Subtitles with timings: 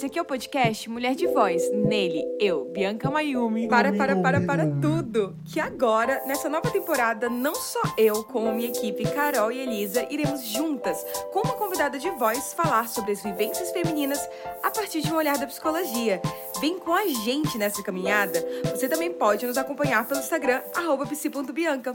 [0.00, 1.70] Esse aqui é o podcast Mulher de Voz.
[1.74, 3.68] Nele, eu, Bianca Mayumi.
[3.68, 5.36] Para, para, para, para tudo!
[5.44, 10.42] Que agora, nessa nova temporada, não só eu, como minha equipe, Carol e Elisa, iremos
[10.42, 11.04] juntas,
[11.34, 14.26] com uma convidada de voz, falar sobre as vivências femininas
[14.62, 16.22] a partir de um olhar da psicologia.
[16.62, 18.42] Vem com a gente nessa caminhada.
[18.70, 20.62] Você também pode nos acompanhar pelo Instagram,
[21.10, 21.92] psi.bianca.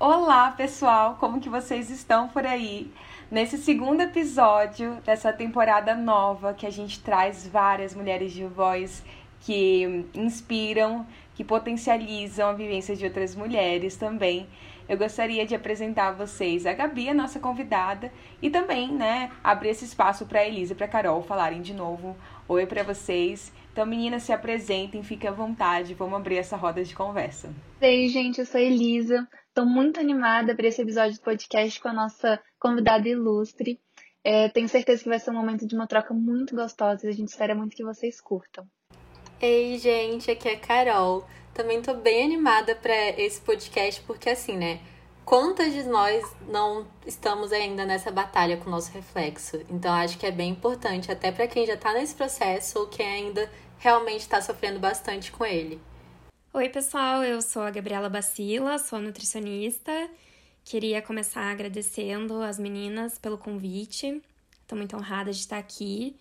[0.00, 1.18] Olá, pessoal!
[1.20, 2.90] Como que vocês estão por aí?
[3.28, 9.02] Nesse segundo episódio dessa temporada nova, que a gente traz várias mulheres de voz
[9.40, 11.04] que inspiram,
[11.34, 14.46] que potencializam a vivência de outras mulheres também.
[14.88, 19.70] Eu gostaria de apresentar a vocês a Gabi, a nossa convidada, e também, né, abrir
[19.70, 22.16] esse espaço para a Elisa e para a Carol falarem de novo
[22.48, 23.52] oi para vocês.
[23.76, 27.54] Então, meninas, se apresentem, fiquem à vontade, vamos abrir essa roda de conversa.
[27.78, 29.28] Ei, gente, eu sou a Elisa.
[29.48, 33.78] Estou muito animada para esse episódio do podcast com a nossa convidada ilustre.
[34.24, 37.12] É, tenho certeza que vai ser um momento de uma troca muito gostosa e a
[37.12, 38.66] gente espera muito que vocês curtam.
[39.38, 41.26] Ei, gente, aqui é a Carol.
[41.52, 44.80] Também tô bem animada para esse podcast porque assim, né?
[45.22, 49.60] Quantas de nós não estamos ainda nessa batalha com o nosso reflexo?
[49.68, 53.04] Então acho que é bem importante até para quem já tá nesse processo ou quem
[53.04, 55.80] ainda realmente está sofrendo bastante com ele.
[56.52, 60.08] Oi, pessoal, eu sou a Gabriela Bacila, sou nutricionista.
[60.64, 64.22] Queria começar agradecendo as meninas pelo convite.
[64.62, 66.16] Estou muito honrada de estar aqui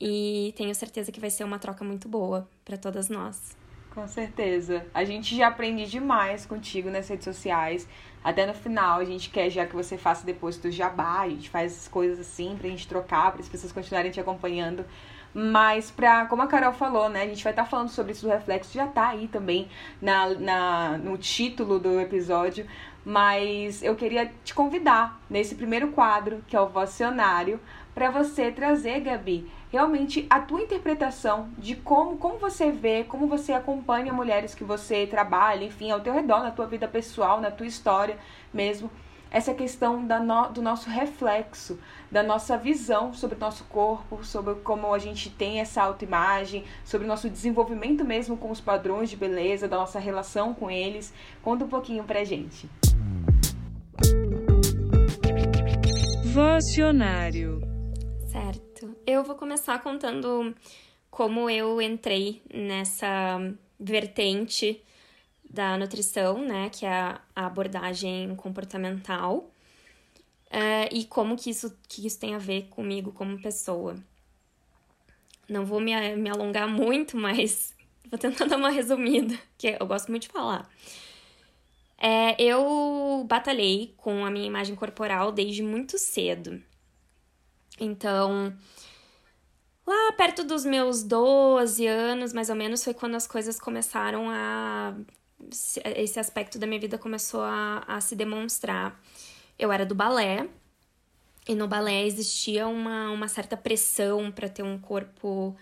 [0.00, 3.56] e tenho certeza que vai ser uma troca muito boa para todas nós.
[3.94, 4.86] Com certeza.
[4.92, 7.86] A gente já aprende demais contigo nas redes sociais.
[8.24, 11.48] Até no final, a gente quer já que você faça depois do jabá, a gente
[11.48, 14.84] faz as coisas assim pra gente trocar, para as pessoas continuarem te acompanhando.
[15.34, 17.22] Mas pra, como a Carol falou, né?
[17.22, 19.68] A gente vai estar tá falando sobre isso do reflexo, já tá aí também
[20.00, 22.66] na, na, no título do episódio.
[23.04, 27.60] Mas eu queria te convidar nesse primeiro quadro, que é o Vocionário,
[27.94, 33.52] para você trazer, Gabi, realmente a tua interpretação de como, como você vê, como você
[33.52, 37.66] acompanha mulheres que você trabalha, enfim, ao teu redor, na tua vida pessoal, na tua
[37.66, 38.16] história
[38.52, 38.90] mesmo
[39.34, 41.76] essa questão da no, do nosso reflexo,
[42.14, 47.06] da nossa visão sobre o nosso corpo, sobre como a gente tem essa autoimagem, sobre
[47.06, 51.12] o nosso desenvolvimento mesmo com os padrões de beleza, da nossa relação com eles.
[51.42, 52.70] Conta um pouquinho pra gente.
[56.32, 57.60] Vocionário.
[58.30, 58.94] Certo.
[59.04, 60.54] Eu vou começar contando
[61.10, 63.40] como eu entrei nessa
[63.76, 64.80] vertente
[65.50, 69.50] da nutrição, né, que é a, abordagem comportamental,
[70.54, 73.96] é, e como que isso, que isso tem a ver comigo como pessoa.
[75.48, 77.74] Não vou me, me alongar muito, mas
[78.08, 80.70] vou tentar dar uma resumida, que eu gosto muito de falar.
[81.98, 86.62] É, eu batalhei com a minha imagem corporal desde muito cedo.
[87.80, 88.56] Então,
[89.84, 94.94] lá perto dos meus 12 anos, mais ou menos, foi quando as coisas começaram a
[95.96, 98.98] esse aspecto da minha vida começou a, a se demonstrar.
[99.58, 100.48] Eu era do balé,
[101.46, 105.54] e no balé existia uma, uma certa pressão para ter um corpo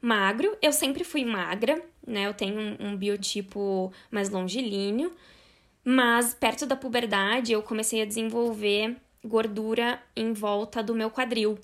[0.00, 0.56] magro.
[0.60, 2.26] Eu sempre fui magra, né?
[2.26, 5.12] Eu tenho um, um, biotipo mais longilíneo,
[5.82, 11.58] mas perto da puberdade eu comecei a desenvolver gordura em volta do meu quadril,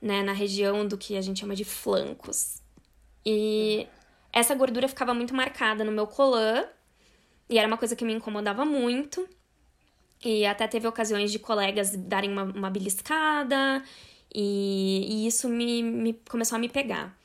[0.00, 0.22] né?
[0.22, 2.62] Na região do que a gente chama de flancos.
[3.24, 3.86] E
[4.32, 6.64] essa gordura ficava muito marcada no meu colã
[7.50, 9.28] e era uma coisa que me incomodava muito.
[10.24, 13.82] E até teve ocasiões de colegas darem uma, uma beliscada
[14.34, 17.16] e, e isso me, me começou a me pegar.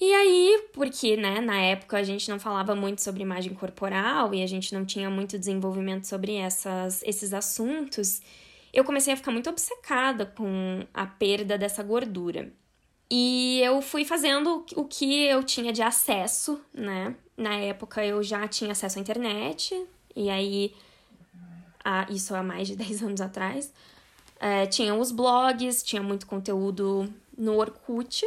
[0.00, 4.42] E aí, porque, né, na época a gente não falava muito sobre imagem corporal e
[4.42, 8.20] a gente não tinha muito desenvolvimento sobre essas, esses assuntos,
[8.72, 12.52] eu comecei a ficar muito obcecada com a perda dessa gordura.
[13.08, 17.14] E eu fui fazendo o que eu tinha de acesso, né?
[17.36, 19.86] Na época eu já tinha acesso à internet,
[20.16, 20.74] e aí,
[22.10, 23.72] isso há mais de 10 anos atrás,
[24.40, 28.24] é, tinha os blogs, tinha muito conteúdo no Orkut,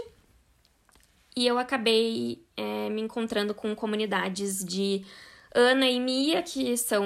[1.36, 5.06] e eu acabei é, me encontrando com comunidades de
[5.54, 7.04] Ana e Mia, que são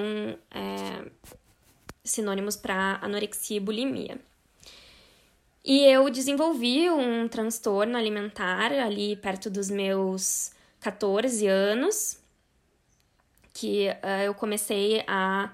[0.52, 1.12] é,
[2.04, 4.20] sinônimos para anorexia e bulimia.
[5.64, 12.20] E eu desenvolvi um transtorno alimentar ali perto dos meus 14 anos,
[13.54, 15.52] que uh, eu comecei a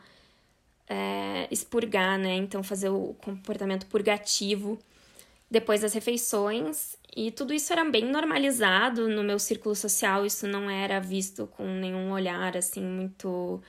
[0.87, 2.35] é, expurgar, né?
[2.35, 4.79] Então, fazer o comportamento purgativo
[5.49, 6.97] depois das refeições.
[7.15, 11.65] E tudo isso era bem normalizado no meu círculo social, isso não era visto com
[11.65, 13.61] nenhum olhar assim muito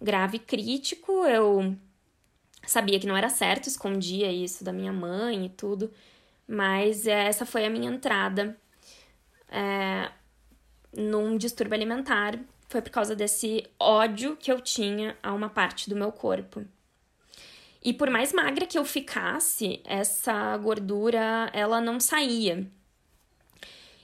[0.00, 1.12] grave e crítico.
[1.26, 1.76] Eu
[2.66, 5.92] sabia que não era certo, escondia isso da minha mãe e tudo,
[6.48, 8.56] Mas é, essa foi a minha entrada
[9.48, 10.10] é,
[10.96, 12.38] num distúrbio alimentar.
[12.76, 16.62] Foi por causa desse ódio que eu tinha a uma parte do meu corpo.
[17.82, 22.70] E por mais magra que eu ficasse, essa gordura ela não saía.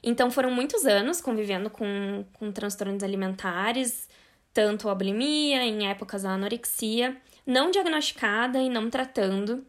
[0.02, 4.08] Então foram muitos anos convivendo com, com transtornos alimentares,
[4.54, 7.14] tanto a bulimia, em épocas a anorexia,
[7.46, 9.66] não diagnosticada e não tratando,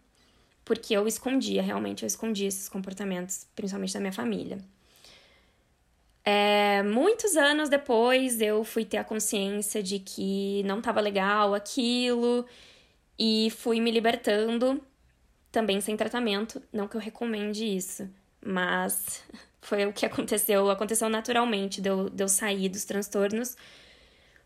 [0.64, 4.60] porque eu escondia, realmente eu escondia esses comportamentos, principalmente da minha família.
[6.25, 12.46] É, muitos anos depois eu fui ter a consciência de que não estava legal aquilo
[13.20, 14.81] e fui me libertando
[15.52, 16.62] também sem tratamento.
[16.72, 18.10] Não que eu recomende isso,
[18.44, 19.24] mas
[19.62, 20.70] foi o que aconteceu.
[20.70, 23.58] Aconteceu naturalmente de eu, de eu sair dos transtornos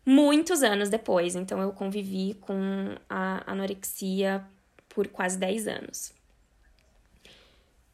[0.06, 1.36] muitos anos depois.
[1.36, 4.44] Então eu convivi com a anorexia
[4.90, 6.14] por quase 10 anos.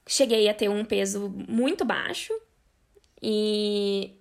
[0.07, 2.33] Cheguei a ter um peso muito baixo
[3.23, 4.11] e,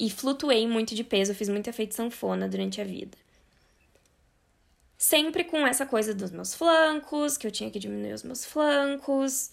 [0.00, 3.16] e flutuei muito de peso, fiz muita efeito sanfona durante a vida.
[4.96, 9.50] Sempre com essa coisa dos meus flancos, que eu tinha que diminuir os meus flancos.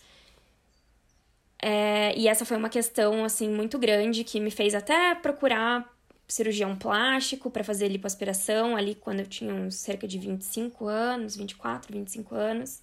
[1.61, 5.93] É, e essa foi uma questão, assim, muito grande que me fez até procurar
[6.27, 11.93] cirurgião plástico para fazer lipoaspiração ali quando eu tinha uns cerca de 25 anos, 24,
[11.93, 12.81] 25 anos.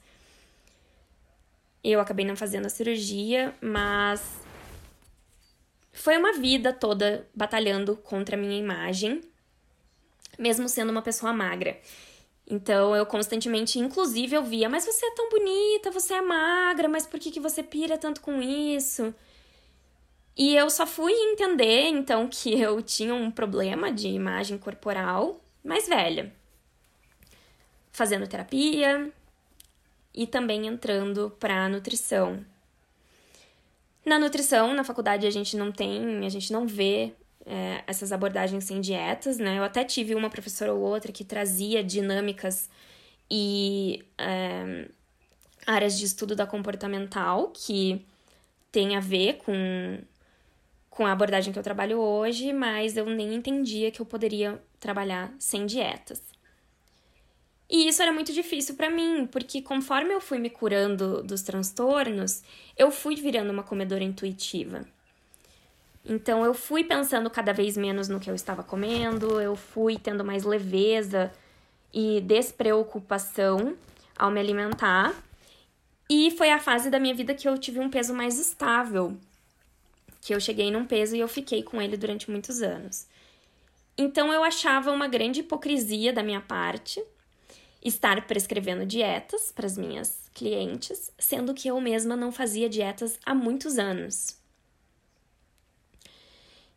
[1.82, 4.41] Eu acabei não fazendo a cirurgia, mas
[5.92, 9.20] foi uma vida toda batalhando contra a minha imagem,
[10.38, 11.78] mesmo sendo uma pessoa magra.
[12.46, 17.06] Então eu constantemente, inclusive, eu via, mas você é tão bonita, você é magra, mas
[17.06, 19.14] por que, que você pira tanto com isso?
[20.36, 25.86] E eu só fui entender, então, que eu tinha um problema de imagem corporal mais
[25.86, 26.32] velha.
[27.92, 29.12] Fazendo terapia
[30.14, 32.44] e também entrando para nutrição.
[34.04, 37.14] Na nutrição, na faculdade, a gente não tem, a gente não vê
[37.46, 39.58] é, essas abordagens sem dietas, né?
[39.58, 42.68] Eu até tive uma professora ou outra que trazia dinâmicas
[43.30, 44.88] e é,
[45.66, 48.04] áreas de estudo da comportamental que
[48.70, 49.98] tem a ver com,
[50.90, 55.32] com a abordagem que eu trabalho hoje, mas eu nem entendia que eu poderia trabalhar
[55.38, 56.31] sem dietas.
[57.72, 62.42] E isso era muito difícil para mim, porque conforme eu fui me curando dos transtornos,
[62.76, 64.84] eu fui virando uma comedora intuitiva.
[66.04, 70.22] Então eu fui pensando cada vez menos no que eu estava comendo, eu fui tendo
[70.22, 71.32] mais leveza
[71.94, 73.74] e despreocupação
[74.18, 75.14] ao me alimentar.
[76.10, 79.16] E foi a fase da minha vida que eu tive um peso mais estável,
[80.20, 83.06] que eu cheguei num peso e eu fiquei com ele durante muitos anos.
[83.96, 87.02] Então eu achava uma grande hipocrisia da minha parte
[87.82, 93.34] estar prescrevendo dietas para as minhas clientes, sendo que eu mesma não fazia dietas há
[93.34, 94.40] muitos anos.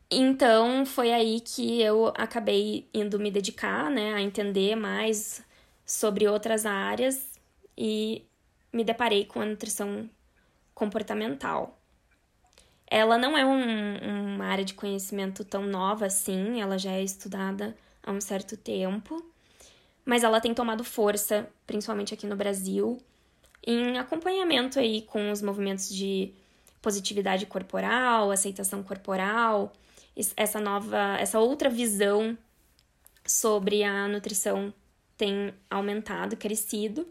[0.10, 5.44] Então foi aí que eu acabei indo me dedicar, né, a entender mais
[5.86, 7.40] sobre outras áreas
[7.78, 8.25] e
[8.72, 10.10] me deparei com a nutrição
[10.74, 11.80] comportamental.
[12.88, 17.75] Ela não é um, uma área de conhecimento tão nova assim, ela já é estudada
[18.04, 19.34] há um certo tempo
[20.06, 23.02] mas ela tem tomado força, principalmente aqui no Brasil,
[23.66, 26.31] em acompanhamento aí com os movimentos de
[26.81, 29.74] positividade corporal, aceitação corporal,
[30.38, 32.38] essa nova, essa outra visão
[33.26, 34.71] sobre a nutrição
[35.18, 37.07] tem aumentado, crescido.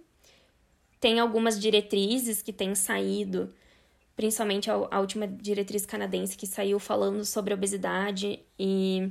[1.01, 3.53] Tem algumas diretrizes que têm saído,
[4.15, 9.11] principalmente a, a última diretriz canadense que saiu falando sobre obesidade e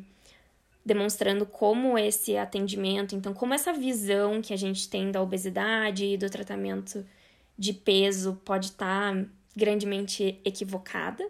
[0.85, 6.17] demonstrando como esse atendimento, então, como essa visão que a gente tem da obesidade e
[6.17, 7.05] do tratamento
[7.57, 9.25] de peso pode estar tá
[9.55, 11.25] grandemente equivocada,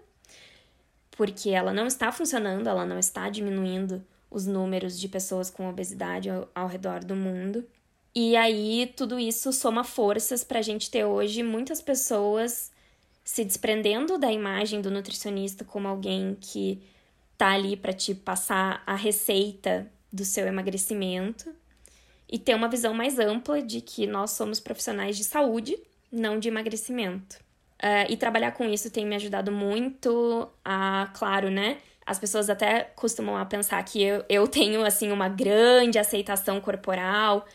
[1.11, 6.29] porque ela não está funcionando, ela não está diminuindo os números de pessoas com obesidade
[6.29, 7.63] ao, ao redor do mundo.
[8.15, 12.71] E aí, tudo isso soma forças para a gente ter hoje muitas pessoas
[13.23, 16.81] se desprendendo da imagem do nutricionista como alguém que
[17.37, 21.53] tá ali para te passar a receita do seu emagrecimento
[22.31, 25.77] e ter uma visão mais ampla de que nós somos profissionais de saúde,
[26.11, 27.37] não de emagrecimento.
[27.83, 31.77] Uh, e trabalhar com isso tem me ajudado muito a, claro, né?
[32.05, 37.45] As pessoas até costumam a pensar que eu, eu tenho, assim, uma grande aceitação corporal,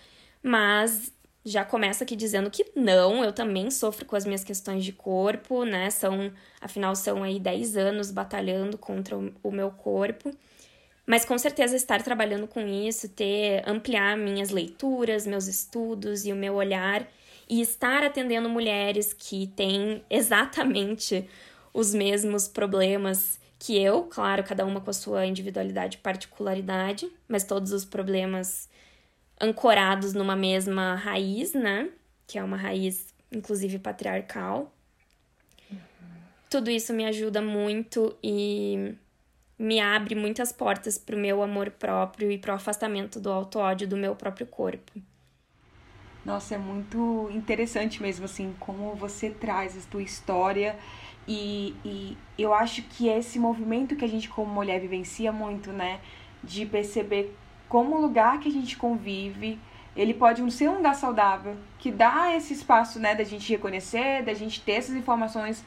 [0.43, 1.13] mas
[1.45, 5.65] já começo aqui dizendo que não, eu também sofro com as minhas questões de corpo,
[5.65, 5.91] né?
[5.91, 10.31] São, afinal, são aí 10 anos batalhando contra o, o meu corpo.
[11.07, 16.37] Mas com certeza estar trabalhando com isso, ter ampliar minhas leituras, meus estudos e o
[16.37, 17.09] meu olhar
[17.49, 21.27] e estar atendendo mulheres que têm exatamente
[21.73, 27.43] os mesmos problemas que eu, claro, cada uma com a sua individualidade e particularidade, mas
[27.43, 28.68] todos os problemas
[29.41, 31.91] ancorados numa mesma raiz, né?
[32.27, 34.73] Que é uma raiz, inclusive, patriarcal.
[36.51, 38.95] Tudo isso me ajuda muito e
[39.59, 43.87] me abre muitas portas para o meu amor próprio e para o afastamento do auto-ódio
[43.87, 44.93] do meu próprio corpo.
[46.25, 50.77] Nossa, é muito interessante mesmo, assim, como você traz a tua história
[51.27, 55.71] e, e eu acho que é esse movimento que a gente como mulher vivencia muito,
[55.73, 56.01] né?
[56.43, 57.37] De perceber
[57.69, 59.59] como o lugar que a gente convive,
[59.97, 64.35] ele pode ser um lugar saudável, que dá esse espaço, né, da gente reconhecer, da
[64.35, 65.65] gente ter essas informações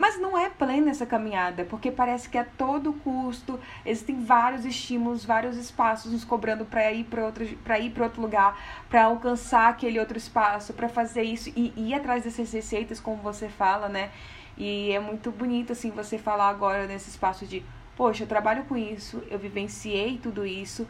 [0.00, 5.26] mas não é plena essa caminhada, porque parece que a todo custo existem vários estímulos,
[5.26, 9.68] vários espaços nos cobrando para ir para outro, para ir para outro lugar, para alcançar
[9.68, 14.10] aquele outro espaço, para fazer isso e ir atrás dessas receitas, como você fala, né?
[14.56, 17.62] E é muito bonito assim você falar agora nesse espaço de,
[17.96, 20.86] poxa, eu trabalho com isso, eu vivenciei tudo isso,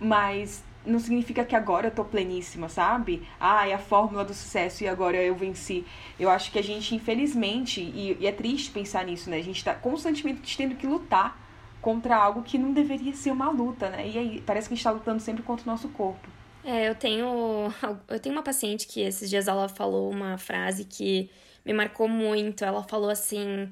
[0.00, 3.26] mas não significa que agora eu tô pleníssima, sabe?
[3.38, 5.84] Ah, é a fórmula do sucesso e agora eu venci.
[6.18, 9.36] Eu acho que a gente, infelizmente, e, e é triste pensar nisso, né?
[9.36, 11.38] A gente tá constantemente tendo que lutar
[11.80, 14.08] contra algo que não deveria ser uma luta, né?
[14.08, 16.28] E aí parece que a gente tá lutando sempre contra o nosso corpo.
[16.64, 17.72] É, eu tenho.
[18.08, 21.30] Eu tenho uma paciente que esses dias ela falou uma frase que
[21.64, 22.64] me marcou muito.
[22.64, 23.70] Ela falou assim.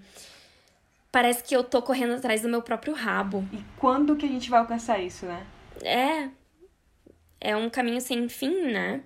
[1.11, 3.47] Parece que eu tô correndo atrás do meu próprio rabo.
[3.53, 5.47] E quando que a gente vai alcançar isso, né?
[5.83, 6.29] É,
[7.41, 9.03] é um caminho sem fim, né?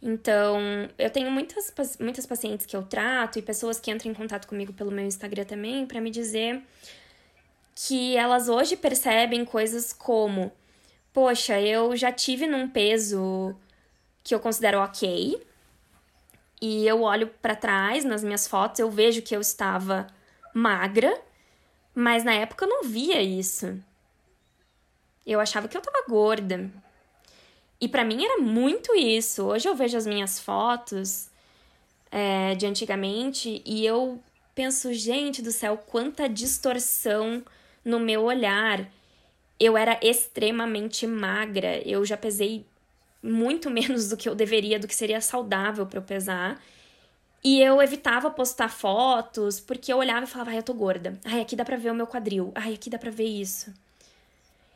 [0.00, 0.60] Então,
[0.96, 4.72] eu tenho muitas, muitas pacientes que eu trato e pessoas que entram em contato comigo
[4.72, 6.62] pelo meu Instagram também para me dizer
[7.74, 10.52] que elas hoje percebem coisas como:
[11.12, 13.54] poxa, eu já tive num peso
[14.22, 15.40] que eu considero ok,
[16.60, 20.06] e eu olho para trás nas minhas fotos, eu vejo que eu estava
[20.58, 21.16] magra,
[21.94, 23.80] mas na época eu não via isso.
[25.26, 26.70] Eu achava que eu tava gorda.
[27.80, 29.44] E para mim era muito isso.
[29.44, 31.28] Hoje eu vejo as minhas fotos
[32.10, 34.20] é, de antigamente e eu
[34.54, 37.42] penso, gente do céu, quanta distorção
[37.84, 38.90] no meu olhar.
[39.60, 42.66] Eu era extremamente magra, eu já pesei
[43.22, 46.60] muito menos do que eu deveria, do que seria saudável para eu pesar.
[47.42, 51.18] E eu evitava postar fotos porque eu olhava e falava, ai, eu tô gorda.
[51.24, 52.52] Ai, aqui dá pra ver o meu quadril.
[52.54, 53.72] Ai, aqui dá pra ver isso.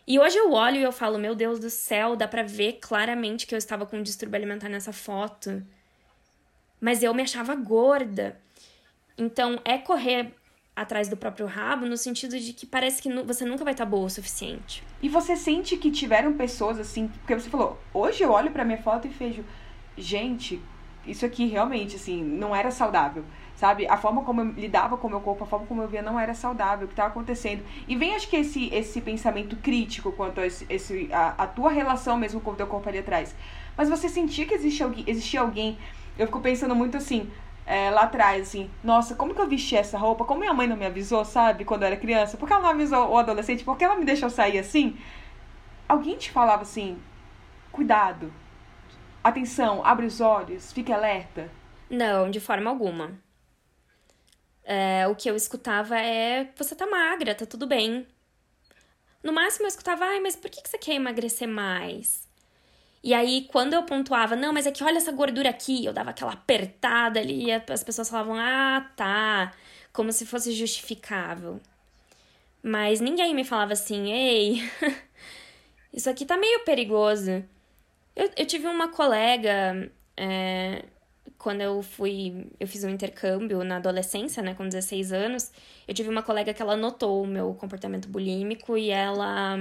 [0.06, 3.46] E hoje eu olho e eu falo, meu Deus do céu, dá pra ver claramente
[3.46, 5.62] que eu estava com um distúrbio alimentar nessa foto.
[6.80, 8.40] Mas eu me achava gorda.
[9.16, 10.34] Então, é correr
[10.74, 13.90] atrás do próprio rabo no sentido de que parece que você nunca vai estar tá
[13.90, 14.82] boa o suficiente.
[15.02, 18.82] E você sente que tiveram pessoas assim, porque você falou, hoje eu olho para minha
[18.82, 19.44] foto e vejo,
[19.96, 20.60] gente,
[21.06, 23.86] isso aqui realmente assim não era saudável sabe?
[23.86, 26.18] A forma como eu lidava com o meu corpo, a forma como eu via não
[26.18, 27.62] era saudável, o que estava acontecendo.
[27.86, 32.16] E vem, acho que, esse, esse pensamento crítico quanto a, esse, a, a, tua relação
[32.16, 33.36] mesmo com o teu corpo ali atrás.
[33.76, 35.78] Mas você sentia que existia alguém, existia alguém
[36.18, 37.30] eu fico pensando muito assim,
[37.64, 40.24] é, lá atrás, assim, nossa, como que eu vesti essa roupa?
[40.24, 42.36] Como minha mãe não me avisou, sabe, quando eu era criança?
[42.36, 43.64] Por que ela não avisou o adolescente?
[43.64, 44.96] Por que ela me deixou sair assim?
[45.88, 46.98] Alguém te falava assim,
[47.70, 48.32] cuidado,
[49.22, 51.50] atenção, abre os olhos, fique alerta?
[51.88, 53.18] Não, de forma alguma.
[54.64, 58.06] É, o que eu escutava é: você tá magra, tá tudo bem.
[59.22, 62.28] No máximo eu escutava: ai, mas por que você quer emagrecer mais?
[63.04, 66.10] E aí, quando eu pontuava, não, mas é que olha essa gordura aqui, eu dava
[66.10, 69.52] aquela apertada ali e as pessoas falavam, ah, tá,
[69.92, 71.60] como se fosse justificável.
[72.62, 74.62] Mas ninguém me falava assim, ei,
[75.92, 77.44] isso aqui tá meio perigoso.
[78.14, 80.84] Eu, eu tive uma colega é,
[81.38, 85.50] quando eu fui, eu fiz um intercâmbio na adolescência, né, com 16 anos,
[85.88, 89.58] eu tive uma colega que ela notou o meu comportamento bulímico e ela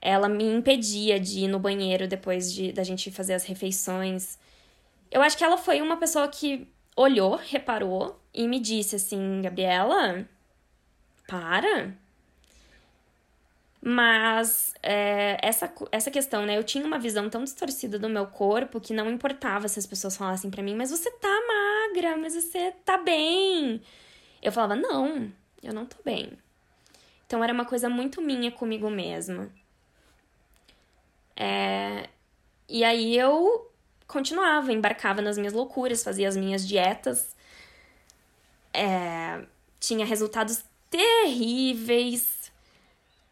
[0.00, 4.38] ela me impedia de ir no banheiro depois de da gente fazer as refeições.
[5.10, 10.26] Eu acho que ela foi uma pessoa que olhou, reparou e me disse assim, Gabriela,
[11.26, 11.96] para.
[13.86, 16.56] Mas é, essa, essa questão, né?
[16.56, 20.16] Eu tinha uma visão tão distorcida do meu corpo que não importava se as pessoas
[20.16, 23.82] falassem para mim, mas você tá magra, mas você tá bem.
[24.42, 25.30] Eu falava, não,
[25.62, 26.32] eu não tô bem.
[27.26, 29.50] Então era uma coisa muito minha comigo mesma.
[31.36, 32.08] É,
[32.66, 33.70] e aí eu
[34.06, 37.36] continuava, embarcava nas minhas loucuras, fazia as minhas dietas.
[38.72, 39.44] É,
[39.78, 42.33] tinha resultados terríveis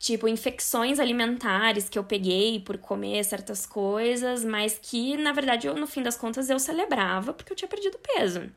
[0.03, 5.77] tipo infecções alimentares que eu peguei por comer certas coisas, mas que na verdade eu
[5.77, 8.51] no fim das contas eu celebrava porque eu tinha perdido peso.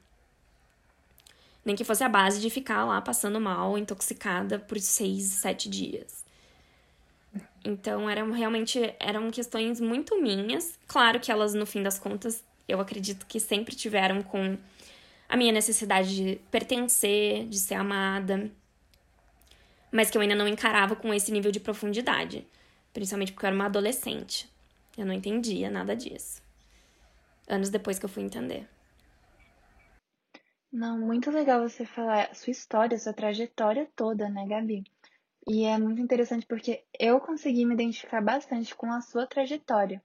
[1.63, 6.25] Nem que fosse a base de ficar lá passando mal, intoxicada por seis, sete dias.
[7.63, 10.79] Então eram realmente eram questões muito minhas.
[10.87, 14.57] Claro que elas no fim das contas eu acredito que sempre tiveram com
[15.29, 18.49] a minha necessidade de pertencer, de ser amada,
[19.95, 22.45] mas que eu ainda não encarava com esse nível de profundidade,
[22.91, 24.51] principalmente porque eu era uma adolescente.
[24.97, 26.43] Eu não entendia nada disso.
[27.47, 28.67] Anos depois que eu fui entender.
[30.69, 34.83] Não, muito legal você falar sua história, sua trajetória toda, né, Gabi?
[35.47, 40.03] E é muito interessante porque eu consegui me identificar bastante com a sua trajetória.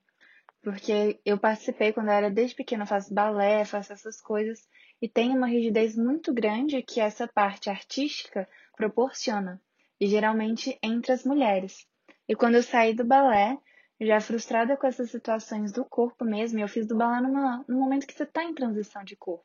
[0.63, 4.69] Porque eu participei quando eu era desde pequena, faço balé, faço essas coisas,
[5.03, 9.61] e tem uma rigidez muito grande que essa parte artística proporciona
[10.01, 11.87] e geralmente entre as mulheres.
[12.29, 13.59] E quando eu saí do balé,
[14.01, 18.07] já frustrada com essas situações do corpo mesmo, eu fiz do balé numa, no momento
[18.07, 19.45] que você está em transição de corpo.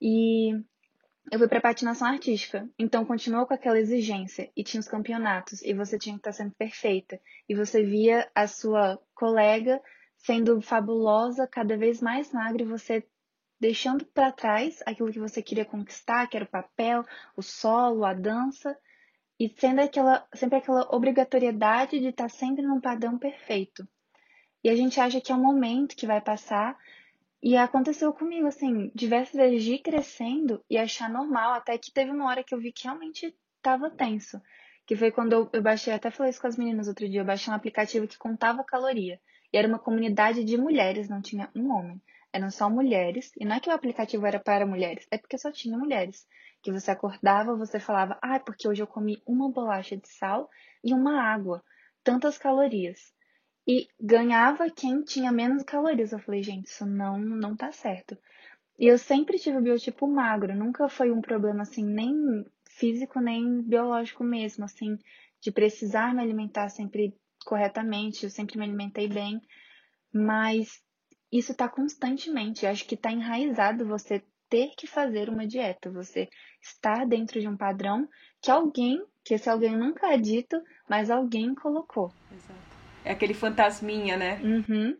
[0.00, 0.52] E
[1.30, 5.72] eu fui para patinação artística, então continuou com aquela exigência e tinha os campeonatos e
[5.74, 9.80] você tinha que estar tá sempre perfeita e você via a sua colega
[10.16, 13.04] sendo fabulosa, cada vez mais magra e você
[13.60, 17.04] deixando para trás aquilo que você queria conquistar, que era o papel,
[17.36, 18.76] o solo, a dança,
[19.38, 23.86] e sendo aquela, sempre aquela obrigatoriedade de estar sempre num padrão perfeito.
[24.62, 26.78] E a gente acha que é um momento que vai passar,
[27.42, 32.12] e aconteceu comigo, assim, diversas vezes de ir crescendo e achar normal, até que teve
[32.12, 34.40] uma hora que eu vi que realmente estava tenso.
[34.86, 37.24] Que foi quando eu, eu baixei, até falei isso com as meninas outro dia, eu
[37.24, 39.20] baixei um aplicativo que contava caloria.
[39.52, 42.00] E era uma comunidade de mulheres, não tinha um homem.
[42.32, 43.32] Eram só mulheres.
[43.36, 46.24] E não é que o aplicativo era para mulheres, é porque só tinha mulheres
[46.62, 50.48] que você acordava, você falava, ah, porque hoje eu comi uma bolacha de sal
[50.82, 51.62] e uma água,
[52.04, 53.12] tantas calorias.
[53.66, 56.12] E ganhava quem tinha menos calorias.
[56.12, 58.16] Eu falei, gente, isso não, não tá certo.
[58.78, 63.62] E eu sempre tive o biotipo magro, nunca foi um problema assim, nem físico, nem
[63.62, 64.98] biológico mesmo, assim,
[65.40, 69.40] de precisar me alimentar sempre corretamente, eu sempre me alimentei bem,
[70.12, 70.82] mas
[71.30, 74.22] isso tá constantemente, eu acho que tá enraizado você
[74.52, 76.28] ter que fazer uma dieta, você
[76.60, 78.06] estar dentro de um padrão
[78.38, 82.12] que alguém, que esse alguém nunca é dito, mas alguém colocou.
[82.30, 82.60] Exato.
[83.02, 84.38] É aquele fantasminha, né?
[84.42, 84.94] Uhum.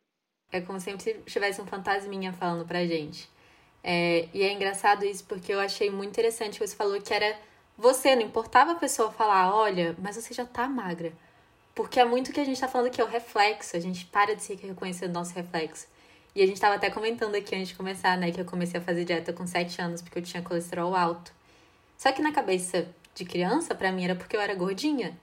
[0.51, 3.29] É como se sempre tivesse um fantasminha falando pra gente.
[3.85, 7.39] É, e é engraçado isso porque eu achei muito interessante que você falou que era
[7.77, 11.13] você, não importava a pessoa falar, olha, mas você já tá magra.
[11.75, 13.77] Porque é muito o que a gente tá falando aqui, é o reflexo.
[13.77, 15.89] A gente para de se reconhecer o nosso reflexo.
[16.35, 18.83] E a gente tava até comentando aqui antes de começar, né, que eu comecei a
[18.83, 21.33] fazer dieta com 7 anos porque eu tinha colesterol alto.
[21.97, 25.17] Só que na cabeça de criança, para mim era porque eu era gordinha.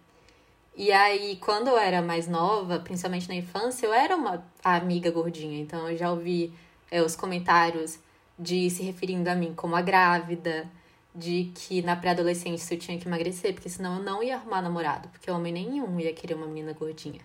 [0.75, 5.59] E aí, quando eu era mais nova, principalmente na infância, eu era uma amiga gordinha.
[5.59, 6.53] Então eu já ouvi
[6.91, 7.99] é, os comentários
[8.37, 10.69] de se referindo a mim como a grávida,
[11.13, 15.09] de que na pré-adolescência eu tinha que emagrecer, porque senão eu não ia arrumar namorado,
[15.09, 17.21] porque homem nenhum ia querer uma menina gordinha.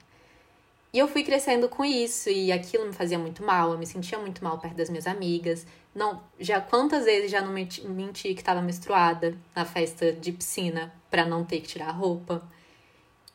[0.95, 4.17] E eu fui crescendo com isso e aquilo me fazia muito mal, eu me sentia
[4.17, 5.67] muito mal perto das minhas amigas.
[5.93, 10.95] Não, já quantas vezes já não menti, menti que estava menstruada na festa de piscina
[11.11, 12.49] para não ter que tirar a roupa.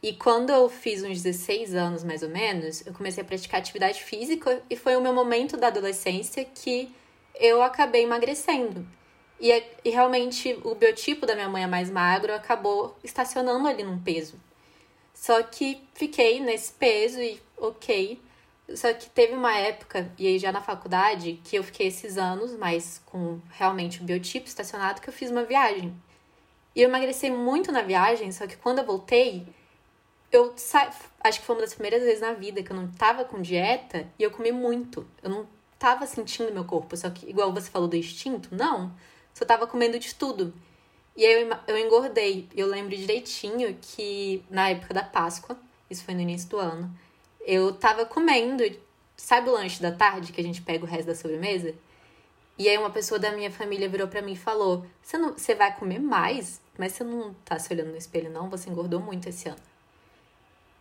[0.02, 4.02] E quando eu fiz uns 16 anos mais ou menos, eu comecei a praticar atividade
[4.02, 6.90] física e foi o meu momento da adolescência que
[7.36, 8.88] eu acabei emagrecendo.
[9.38, 9.52] E,
[9.84, 14.40] e realmente o biotipo da minha mãe é mais magro acabou estacionando ali num peso.
[15.20, 18.22] Só que fiquei nesse peso e ok.
[18.74, 22.56] Só que teve uma época, e aí já na faculdade, que eu fiquei esses anos,
[22.56, 25.94] mas com realmente o biotipo estacionado, que eu fiz uma viagem.
[26.74, 29.46] E eu emagreci muito na viagem, só que quando eu voltei,
[30.32, 30.90] eu sa...
[31.20, 34.08] acho que foi uma das primeiras vezes na vida que eu não tava com dieta
[34.18, 35.06] e eu comi muito.
[35.22, 38.96] Eu não tava sentindo meu corpo, só que igual você falou do instinto, não.
[39.34, 40.54] Só tava comendo de tudo.
[41.20, 42.48] E aí eu, eu engordei.
[42.56, 46.90] Eu lembro direitinho que na época da Páscoa, isso foi no início do ano,
[47.42, 48.64] eu tava comendo,
[49.18, 51.76] sabe o lanche da tarde que a gente pega o resto da sobremesa?
[52.58, 55.54] E aí uma pessoa da minha família virou para mim e falou: "Você não, você
[55.54, 59.28] vai comer mais, mas você não tá se olhando no espelho não, você engordou muito
[59.28, 59.60] esse ano".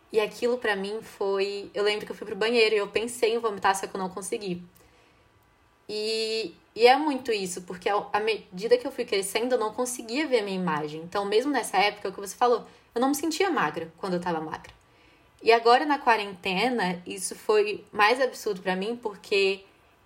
[0.09, 3.35] E aquilo para mim foi, eu lembro que eu fui pro banheiro e eu pensei
[3.35, 4.63] em vomitar, só que eu não consegui.
[5.89, 10.27] E, e é muito isso, porque à medida que eu fui crescendo, eu não conseguia
[10.27, 11.01] ver a minha imagem.
[11.01, 14.13] Então, mesmo nessa época, é o que você falou, eu não me sentia magra quando
[14.13, 14.71] eu tava magra.
[15.41, 19.63] E agora na quarentena, isso foi mais absurdo para mim porque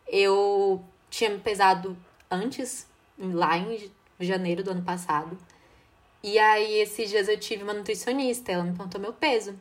[0.08, 1.98] eu tinha me pesado
[2.32, 5.38] antes, lá em janeiro do ano passado.
[6.24, 9.60] E aí, esses dias eu tive uma nutricionista, ela me perguntou meu peso.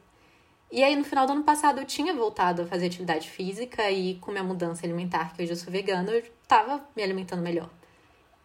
[0.73, 4.15] E aí, no final do ano passado, eu tinha voltado a fazer atividade física e
[4.15, 7.69] com minha mudança alimentar, que hoje eu sou vegana, eu tava me alimentando melhor.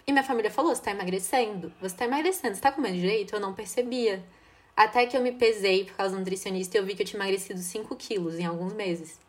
[0.05, 1.71] E minha família falou: você tá emagrecendo?
[1.79, 3.33] Você tá emagrecendo, você tá comendo direito?
[3.33, 4.21] Eu não percebia.
[4.75, 7.17] Até que eu me pesei por causa do nutricionista e eu vi que eu tinha
[7.17, 9.21] emagrecido 5 quilos em alguns meses.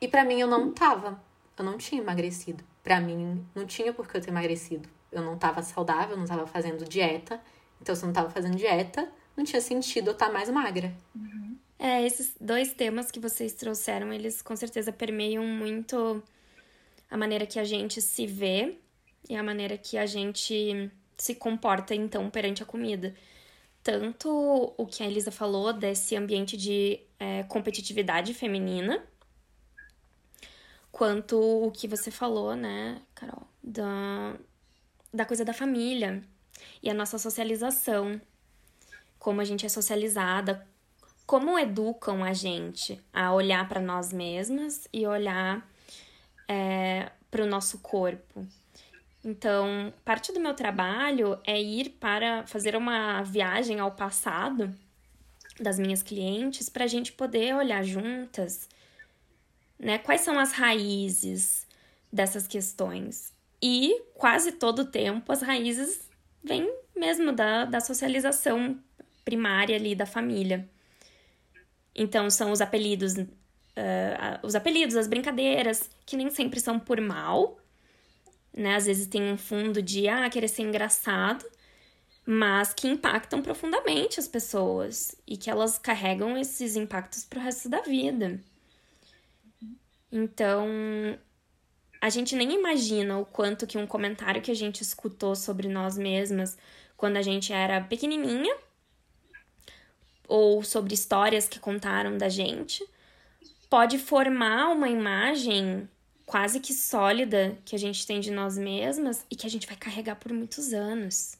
[0.00, 1.22] E para mim eu não tava.
[1.56, 2.64] Eu não tinha emagrecido.
[2.82, 4.88] Para mim, não tinha por que eu ter emagrecido.
[5.12, 7.40] Eu não tava saudável, não tava fazendo dieta.
[7.80, 10.92] Então, se eu não tava fazendo dieta, não tinha sentido eu estar tá mais magra.
[11.14, 11.45] Uhum.
[11.78, 16.22] É, esses dois temas que vocês trouxeram, eles com certeza permeiam muito
[17.10, 18.78] a maneira que a gente se vê
[19.28, 23.14] e a maneira que a gente se comporta, então, perante a comida.
[23.82, 29.04] Tanto o que a Elisa falou desse ambiente de é, competitividade feminina,
[30.90, 34.34] quanto o que você falou, né, Carol, da,
[35.12, 36.22] da coisa da família
[36.82, 38.20] e a nossa socialização,
[39.18, 40.66] como a gente é socializada,
[41.26, 45.68] como educam a gente a olhar para nós mesmas e olhar
[46.48, 48.46] é, para o nosso corpo.
[49.24, 54.72] Então, parte do meu trabalho é ir para fazer uma viagem ao passado
[55.60, 58.68] das minhas clientes para a gente poder olhar juntas,
[59.78, 59.98] né?
[59.98, 61.66] Quais são as raízes
[62.12, 63.32] dessas questões?
[63.60, 66.08] E quase todo o tempo as raízes
[66.44, 68.78] vêm mesmo da, da socialização
[69.24, 70.68] primária ali da família.
[71.96, 73.26] Então, são os apelidos, uh,
[74.42, 77.58] os apelidos, as brincadeiras, que nem sempre são por mal,
[78.52, 78.76] né?
[78.76, 81.44] Às vezes tem um fundo de, ah, querer ser engraçado,
[82.26, 87.80] mas que impactam profundamente as pessoas e que elas carregam esses impactos pro resto da
[87.80, 88.40] vida.
[90.12, 90.68] Então,
[92.00, 95.96] a gente nem imagina o quanto que um comentário que a gente escutou sobre nós
[95.96, 96.58] mesmas
[96.96, 98.56] quando a gente era pequenininha
[100.28, 102.86] ou sobre histórias que contaram da gente,
[103.68, 105.88] pode formar uma imagem
[106.24, 109.76] quase que sólida que a gente tem de nós mesmas e que a gente vai
[109.76, 111.38] carregar por muitos anos.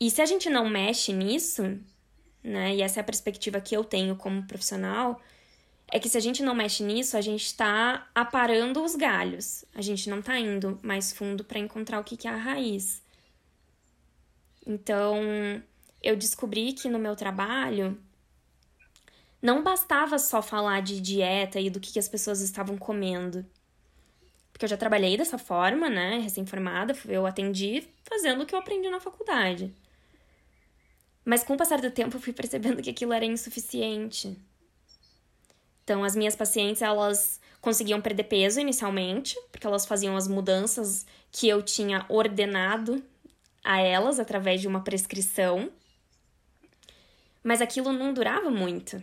[0.00, 1.78] E se a gente não mexe nisso,
[2.42, 5.20] né, e essa é a perspectiva que eu tenho como profissional,
[5.92, 9.64] é que se a gente não mexe nisso, a gente está aparando os galhos.
[9.74, 13.02] A gente não está indo mais fundo para encontrar o que, que é a raiz.
[14.66, 15.62] Então,
[16.02, 17.98] eu descobri que no meu trabalho
[19.42, 23.44] não bastava só falar de dieta e do que, que as pessoas estavam comendo.
[24.52, 26.18] Porque eu já trabalhei dessa forma, né?
[26.18, 29.74] Recém-formada, eu atendi fazendo o que eu aprendi na faculdade.
[31.24, 34.36] Mas com o passar do tempo eu fui percebendo que aquilo era insuficiente.
[35.84, 41.48] Então, as minhas pacientes, elas conseguiam perder peso inicialmente, porque elas faziam as mudanças que
[41.48, 43.02] eu tinha ordenado
[43.64, 45.70] a elas através de uma prescrição.
[47.42, 49.02] Mas aquilo não durava muito.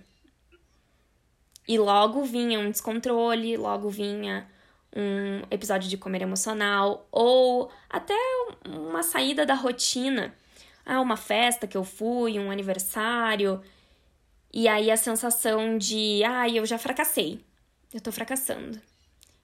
[1.67, 4.47] E logo vinha um descontrole, logo vinha
[4.95, 8.15] um episódio de comer emocional, ou até
[8.65, 10.33] uma saída da rotina.
[10.85, 13.61] Ah, uma festa que eu fui, um aniversário.
[14.53, 17.41] E aí a sensação de, ah, eu já fracassei.
[17.93, 18.79] Eu tô fracassando.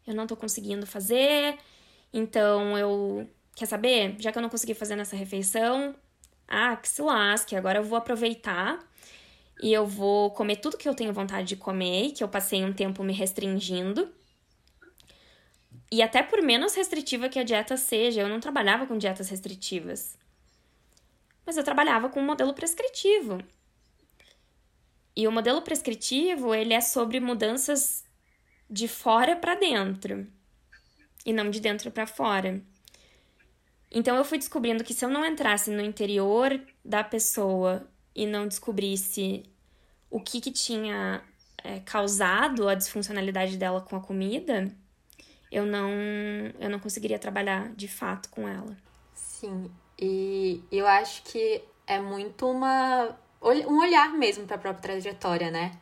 [0.08, 1.58] Eu não tô conseguindo fazer.
[2.14, 3.30] Então eu.
[3.56, 4.16] Quer saber?
[4.20, 5.96] Já que eu não consegui fazer nessa refeição,
[6.54, 8.80] ah, que se lasque, agora eu vou aproveitar
[9.62, 12.74] e eu vou comer tudo que eu tenho vontade de comer, que eu passei um
[12.74, 14.14] tempo me restringindo.
[15.92, 20.18] E até por menos restritiva que a dieta seja, eu não trabalhava com dietas restritivas.
[21.46, 23.40] Mas eu trabalhava com um modelo prescritivo.
[25.16, 28.04] E o modelo prescritivo, ele é sobre mudanças
[28.70, 30.28] de fora para dentro
[31.26, 32.62] e não de dentro para fora.
[33.94, 38.48] Então eu fui descobrindo que se eu não entrasse no interior da pessoa e não
[38.48, 39.44] descobrisse
[40.10, 41.22] o que, que tinha
[41.64, 44.74] é, causado a disfuncionalidade dela com a comida,
[45.52, 45.92] eu não,
[46.60, 48.76] eu não conseguiria trabalhar de fato com ela.
[49.14, 55.52] Sim, e eu acho que é muito uma um olhar mesmo para a própria trajetória,
[55.52, 55.78] né?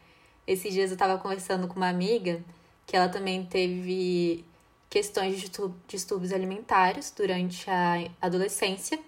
[0.47, 2.43] Esses dias eu estava conversando com uma amiga
[2.88, 4.43] que ela também teve
[4.91, 5.49] questões de
[5.88, 8.99] distúrbios alimentares durante a adolescência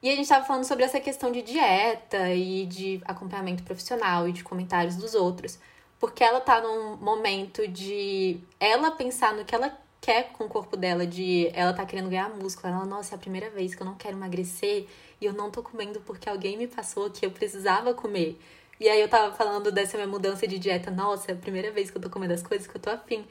[0.00, 4.32] e a gente estava falando sobre essa questão de dieta e de acompanhamento profissional e
[4.32, 5.58] de comentários dos outros.
[5.98, 10.76] Porque ela tá num momento de ela pensar no que ela quer com o corpo
[10.76, 12.72] dela, de ela tá querendo ganhar músculo.
[12.72, 14.86] Ela, nossa, é a primeira vez que eu não quero emagrecer
[15.20, 18.40] e eu não tô comendo porque alguém me passou que eu precisava comer.
[18.78, 20.92] E aí eu tava falando dessa minha mudança de dieta.
[20.92, 23.26] Nossa, é a primeira vez que eu tô comendo as coisas que eu tô afim.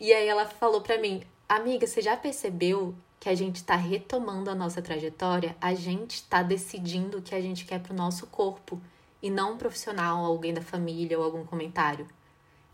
[0.00, 4.50] E aí ela falou pra mim, amiga, você já percebeu que a gente está retomando
[4.50, 8.26] a nossa trajetória, a gente está decidindo o que a gente quer para o nosso
[8.26, 8.80] corpo
[9.22, 12.06] e não um profissional, alguém da família ou algum comentário.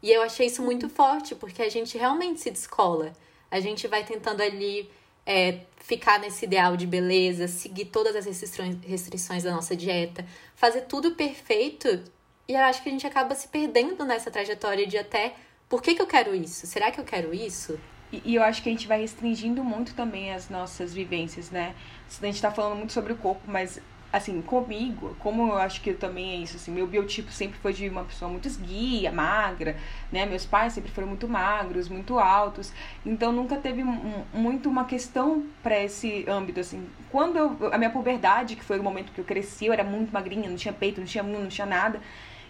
[0.03, 3.13] E eu achei isso muito forte, porque a gente realmente se descola.
[3.51, 4.91] A gente vai tentando ali
[5.25, 10.83] é, ficar nesse ideal de beleza, seguir todas as restrições, restrições da nossa dieta, fazer
[10.83, 12.03] tudo perfeito.
[12.49, 15.35] E eu acho que a gente acaba se perdendo nessa trajetória de até
[15.69, 16.67] por que, que eu quero isso?
[16.67, 17.79] Será que eu quero isso?
[18.13, 21.75] E, e eu acho que a gente vai restringindo muito também as nossas vivências, né?
[22.21, 23.81] A gente tá falando muito sobre o corpo, mas
[24.13, 27.73] assim, comigo, como eu acho que eu também é isso, assim, meu biotipo sempre foi
[27.73, 29.75] de uma pessoa muito esguia, magra,
[30.13, 30.27] né?
[30.27, 32.73] Meus pais sempre foram muito magros, muito altos,
[33.07, 36.87] então nunca teve muito uma questão para esse âmbito, assim.
[37.11, 40.13] Quando eu, a minha puberdade, que foi o momento que eu cresci, eu era muito
[40.13, 41.99] magrinha, não tinha peito, não tinha não tinha nada.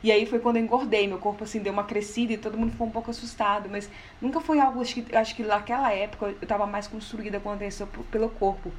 [0.03, 2.73] E aí foi quando eu engordei, meu corpo assim deu uma crescida e todo mundo
[2.73, 3.89] ficou um pouco assustado, mas
[4.21, 7.87] nunca foi algo, acho que, acho que naquela época eu tava mais construída com atenção
[8.11, 8.73] pelo corpo.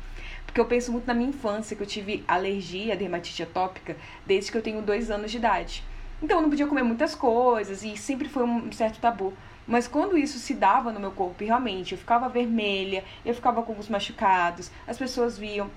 [0.45, 4.57] Porque eu penso muito na minha infância, que eu tive alergia, dermatite atópica, desde que
[4.57, 5.83] eu tenho dois anos de idade.
[6.21, 9.33] Então eu não podia comer muitas coisas e sempre foi um certo tabu.
[9.65, 13.73] Mas quando isso se dava no meu corpo, realmente eu ficava vermelha, eu ficava com
[13.79, 15.71] os machucados, as pessoas viam.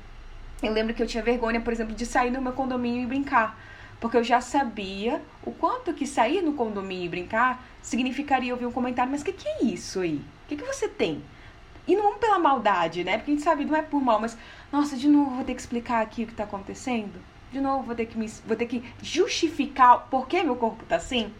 [0.60, 3.56] Eu lembro que eu tinha vergonha, por exemplo, de sair no meu condomínio e brincar.
[4.00, 8.72] Porque eu já sabia o quanto que sair no condomínio e brincar significaria ouvir um
[8.72, 10.16] comentário, mas o que, que é isso aí?
[10.16, 11.22] O que, que você tem?
[11.88, 13.16] E não pela maldade, né?
[13.16, 14.36] Porque a gente sabe, não é por mal, mas,
[14.72, 17.20] nossa, de novo vou ter que explicar aqui o que tá acontecendo?
[17.52, 20.96] De novo vou ter que, me, vou ter que justificar por que meu corpo tá
[20.96, 21.32] assim?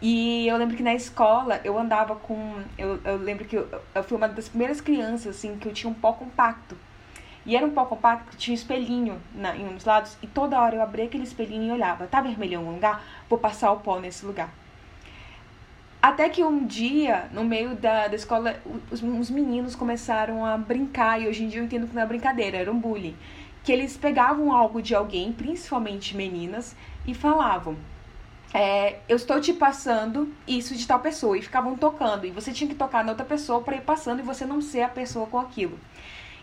[0.00, 2.62] E eu lembro que na escola eu andava com.
[2.76, 5.90] Eu, eu lembro que eu, eu fui uma das primeiras crianças, assim, que eu tinha
[5.90, 6.76] um pó compacto.
[7.46, 10.26] E era um pó compacto que tinha um espelhinho na, em um dos lados, e
[10.26, 12.06] toda hora eu abria aquele espelhinho e olhava.
[12.06, 13.04] Tá vermelho em algum lugar?
[13.28, 14.50] Vou passar o pó nesse lugar.
[16.00, 18.56] Até que um dia, no meio da, da escola,
[18.90, 22.06] os, os meninos começaram a brincar, e hoje em dia eu entendo que não é
[22.06, 23.16] brincadeira, era um bullying.
[23.62, 26.76] Que eles pegavam algo de alguém, principalmente meninas,
[27.06, 27.76] e falavam:
[28.52, 31.36] é, Eu estou te passando isso de tal pessoa.
[31.36, 32.24] E ficavam tocando.
[32.26, 34.82] E você tinha que tocar na outra pessoa para ir passando e você não ser
[34.82, 35.78] a pessoa com aquilo.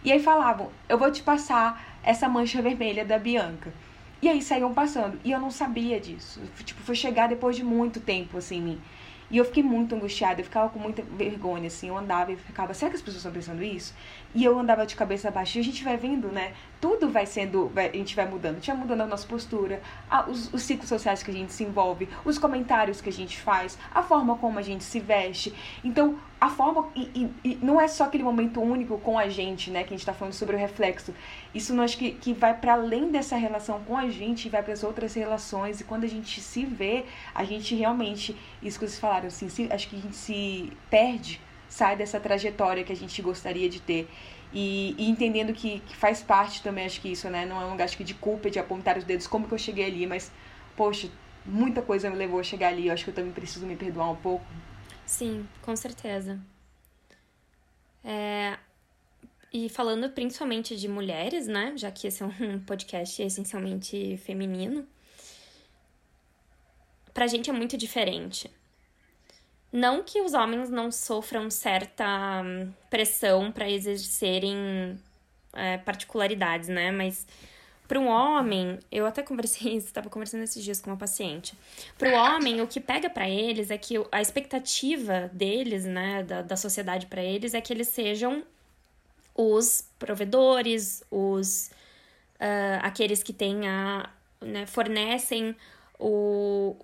[0.04, 3.74] E aí falavam: Eu vou te passar essa mancha vermelha da Bianca.
[4.22, 5.20] E aí saíam passando.
[5.24, 6.42] E eu não sabia disso.
[6.64, 8.82] Tipo, foi chegar depois de muito tempo, assim, em mim.
[9.32, 12.74] E eu fiquei muito angustiada, eu ficava com muita vergonha, assim, eu andava e ficava,
[12.74, 13.94] será que as pessoas estão pensando isso?
[14.34, 15.58] E eu andava de cabeça baixa.
[15.58, 16.54] E a gente vai vendo, né?
[16.80, 18.54] Tudo vai sendo, vai, a gente vai mudando.
[18.54, 21.52] A gente vai mudando a nossa postura, a, os, os ciclos sociais que a gente
[21.54, 25.54] se envolve, os comentários que a gente faz, a forma como a gente se veste.
[25.84, 26.90] Então, a forma.
[26.96, 29.84] E, e, e, não é só aquele momento único com a gente, né?
[29.84, 31.14] Que a gente tá falando sobre o reflexo.
[31.54, 34.74] Isso acho que, que vai para além dessa relação com a gente e vai para
[34.74, 35.82] as outras relações.
[35.82, 38.36] E quando a gente se vê, a gente realmente.
[38.64, 41.40] Isso que vocês falaram, assim, se, acho que a gente se perde,
[41.72, 44.10] sai dessa trajetória que a gente gostaria de ter.
[44.54, 47.46] E, e, entendendo que, que, faz parte também, acho que isso, né?
[47.46, 50.06] Não é um que de culpa, de apontar os dedos, como que eu cheguei ali,
[50.06, 50.30] mas,
[50.76, 51.10] poxa,
[51.46, 52.88] muita coisa me levou a chegar ali.
[52.88, 54.46] Eu acho que eu também preciso me perdoar um pouco.
[55.06, 56.38] Sim, com certeza.
[58.04, 58.58] É,
[59.54, 61.74] e falando principalmente de mulheres, né?
[61.78, 64.86] Já que esse é um podcast essencialmente feminino,
[67.14, 68.52] pra gente é muito diferente.
[69.72, 75.00] Não que os homens não sofram certa hum, pressão para exercerem
[75.54, 76.92] é, particularidades, né?
[76.92, 77.26] Mas
[77.92, 81.54] para um homem, eu até conversei isso, estava conversando esses dias com uma paciente.
[81.98, 86.42] Para o homem, o que pega para eles é que a expectativa deles, né, da,
[86.42, 88.44] da sociedade para eles, é que eles sejam
[89.36, 91.70] os provedores, os
[92.36, 95.54] uh, aqueles que têm a, né, fornecem
[96.00, 96.78] o,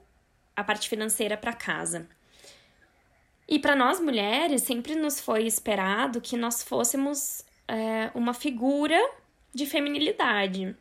[0.55, 2.05] a parte financeira para casa.
[3.47, 8.99] E para nós mulheres, sempre nos foi esperado que nós fôssemos é, uma figura
[9.53, 10.75] de feminilidade.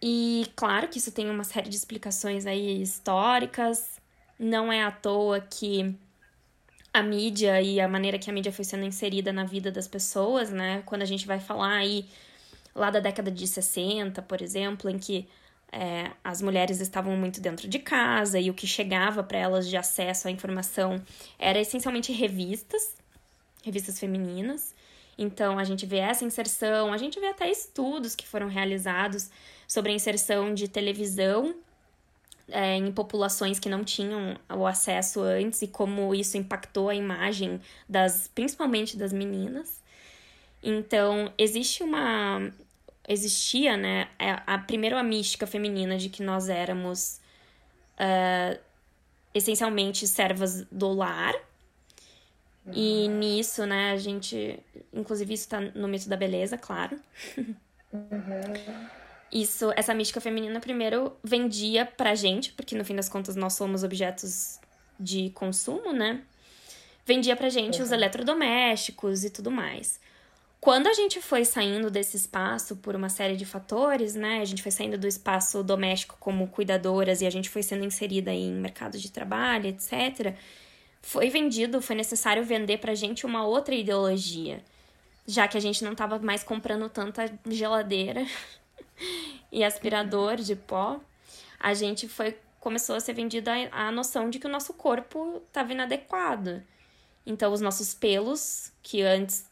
[0.00, 4.00] E claro que isso tem uma série de explicações aí históricas.
[4.38, 5.94] Não é à toa que
[6.92, 10.50] a mídia e a maneira que a mídia foi sendo inserida na vida das pessoas,
[10.50, 10.82] né?
[10.86, 12.06] Quando a gente vai falar aí
[12.74, 15.28] lá da década de 60, por exemplo, em que
[15.74, 19.76] é, as mulheres estavam muito dentro de casa e o que chegava para elas de
[19.76, 21.02] acesso à informação
[21.36, 22.94] era essencialmente revistas,
[23.60, 24.72] revistas femininas.
[25.18, 29.30] Então a gente vê essa inserção, a gente vê até estudos que foram realizados
[29.66, 31.56] sobre a inserção de televisão
[32.48, 37.60] é, em populações que não tinham o acesso antes e como isso impactou a imagem
[37.88, 39.82] das, principalmente das meninas.
[40.62, 42.52] Então, existe uma
[43.08, 47.20] existia, né, é, a primeira a mística feminina de que nós éramos
[47.98, 48.58] uh,
[49.34, 51.34] essencialmente servas do lar
[52.72, 54.58] E nisso, né, a gente.
[54.92, 56.98] Inclusive, isso tá no mito da beleza, claro.
[57.92, 58.88] Uhum.
[59.30, 63.82] Isso, essa mística feminina, primeiro, vendia pra gente, porque no fim das contas nós somos
[63.82, 64.58] objetos
[64.98, 66.22] de consumo, né?
[67.04, 67.84] Vendia pra gente uhum.
[67.84, 70.00] os eletrodomésticos e tudo mais.
[70.64, 74.40] Quando a gente foi saindo desse espaço por uma série de fatores, né?
[74.40, 78.32] A gente foi saindo do espaço doméstico como cuidadoras e a gente foi sendo inserida
[78.32, 80.34] em mercado de trabalho, etc.
[81.02, 84.64] Foi vendido, foi necessário vender pra gente uma outra ideologia,
[85.26, 88.26] já que a gente não estava mais comprando tanta geladeira
[89.52, 90.98] e aspirador de pó.
[91.60, 95.72] A gente foi começou a ser vendida a, noção de que o nosso corpo estava
[95.72, 96.62] inadequado.
[97.26, 99.44] Então, os nossos pelos, que antes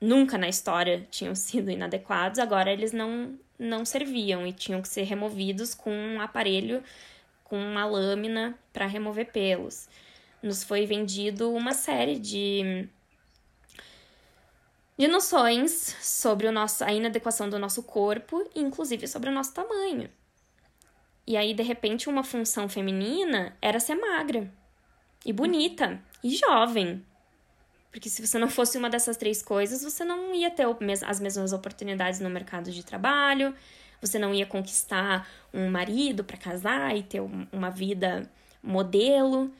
[0.00, 5.02] nunca na história tinham sido inadequados, agora eles não, não serviam e tinham que ser
[5.02, 6.82] removidos com um aparelho,
[7.44, 9.88] com uma lâmina para remover pelos.
[10.42, 12.88] Nos foi vendido uma série de,
[14.96, 20.08] de noções sobre o nosso, a inadequação do nosso corpo, inclusive sobre o nosso tamanho.
[21.26, 24.50] E aí, de repente, uma função feminina era ser magra
[25.24, 27.04] e bonita e jovem.
[27.90, 30.66] Porque se você não fosse uma dessas três coisas, você não ia ter
[31.06, 33.54] as mesmas oportunidades no mercado de trabalho,
[34.00, 37.20] você não ia conquistar um marido para casar e ter
[37.52, 38.30] uma vida
[38.62, 39.52] modelo.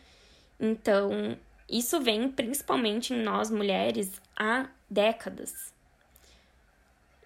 [0.58, 1.36] Então,
[1.68, 5.70] isso vem principalmente em nós mulheres há décadas.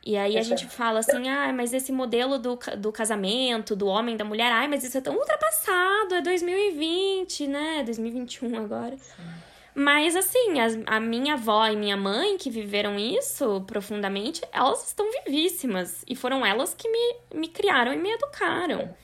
[0.07, 4.19] E aí a gente fala assim, ah, mas esse modelo do, do casamento, do homem,
[4.19, 7.83] da mulher, ai, mas isso é tão ultrapassado, é 2020, né?
[7.85, 8.97] 2021 agora.
[8.99, 9.23] Sim.
[9.75, 15.11] Mas, assim, as, a minha avó e minha mãe, que viveram isso profundamente, elas estão
[15.11, 16.05] vivíssimas.
[16.07, 18.95] E foram elas que me, me criaram e me educaram.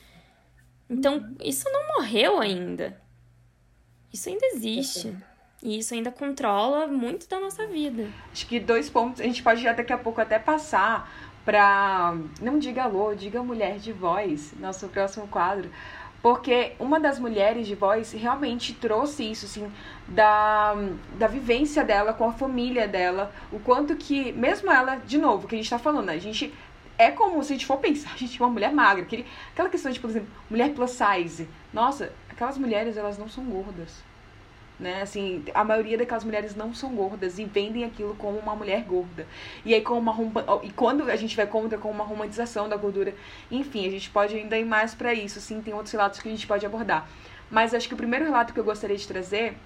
[0.89, 3.01] Então, isso não morreu ainda.
[4.13, 5.17] Isso ainda existe.
[5.63, 8.09] E isso ainda controla muito da nossa vida.
[8.33, 11.13] Acho que dois pontos, a gente pode já daqui a pouco até passar
[11.45, 12.17] para.
[12.41, 15.71] Não diga alô, diga mulher de voz, nosso próximo quadro
[16.23, 19.71] porque uma das mulheres de voz realmente trouxe isso, assim,
[20.07, 20.75] da,
[21.19, 25.55] da vivência dela com a família dela, o quanto que, mesmo ela, de novo, que
[25.55, 26.53] a gente tá falando, a gente
[26.99, 29.69] é como se a gente for pensar, a gente é uma mulher magra, aquele, aquela
[29.69, 31.49] questão de, por exemplo, mulher plus size.
[31.73, 34.10] Nossa, aquelas mulheres, elas não são gordas
[34.81, 35.03] né?
[35.03, 39.27] Assim, a maioria daquelas mulheres não são gordas e vendem aquilo como uma mulher gorda.
[39.65, 40.17] E aí com uma
[40.63, 43.15] e quando a gente vai contra com uma romantização da gordura,
[43.51, 46.33] enfim, a gente pode ainda ir mais para isso, sim, tem outros relatos que a
[46.33, 47.09] gente pode abordar.
[47.51, 49.57] Mas acho que o primeiro relato que eu gostaria de trazer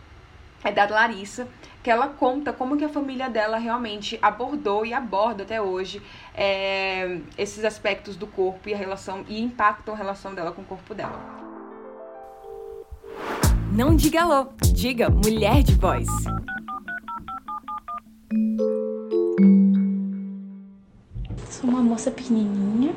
[0.65, 1.47] é da Larissa,
[1.83, 6.01] que ela conta como que a família dela realmente abordou e aborda até hoje
[6.35, 10.65] é, esses aspectos do corpo e a relação e impactam a relação dela com o
[10.65, 11.45] corpo dela.
[13.77, 16.07] Não diga alô, diga mulher de voz.
[21.51, 22.95] Sou uma moça pequenininha,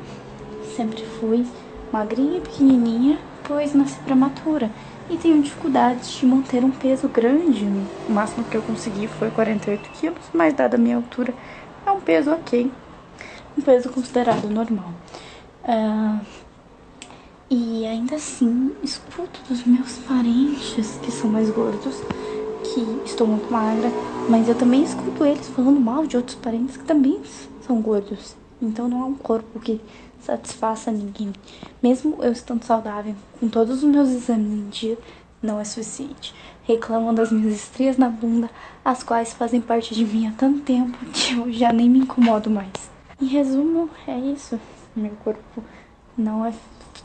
[0.76, 1.44] sempre fui
[1.92, 4.70] magrinha e pequenininha, pois nasci prematura
[5.10, 7.64] e tenho dificuldades de manter um peso grande.
[8.08, 11.34] O máximo que eu consegui foi 48 quilos, mas dada a minha altura,
[11.84, 12.70] é um peso ok,
[13.58, 14.92] um peso considerado normal.
[15.64, 16.20] Uh,
[17.50, 21.96] e ainda assim, escuto dos meus parentes que são mais gordos
[22.62, 23.88] que estou muito magra,
[24.28, 27.20] mas eu também escuto eles falando mal de outros parentes que também
[27.66, 28.36] são gordos.
[28.60, 29.80] Então não há um corpo que
[30.20, 31.32] satisfaça ninguém.
[31.82, 34.98] Mesmo eu estando saudável, com todos os meus exames em dia,
[35.42, 36.34] não é suficiente.
[36.64, 38.50] Reclamam das minhas estrias na bunda,
[38.84, 42.50] as quais fazem parte de mim há tanto tempo que eu já nem me incomodo
[42.50, 42.90] mais.
[43.20, 44.60] Em resumo, é isso.
[44.94, 45.62] Meu corpo
[46.16, 46.52] não é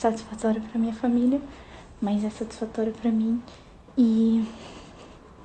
[0.04, 1.42] satisfatório para minha família,
[2.02, 3.42] mas é satisfatório para mim.
[3.98, 4.46] E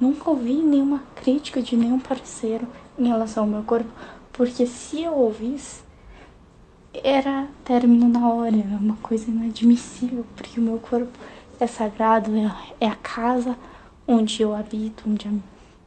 [0.01, 2.67] nunca ouvi nenhuma crítica de nenhum parceiro
[2.99, 3.91] em relação ao meu corpo,
[4.33, 5.83] porque se eu ouvisse,
[6.93, 11.13] era término na hora, é uma coisa inadmissível, porque o meu corpo
[11.61, 13.57] é sagrado, é, é a casa
[14.07, 15.31] onde eu habito, onde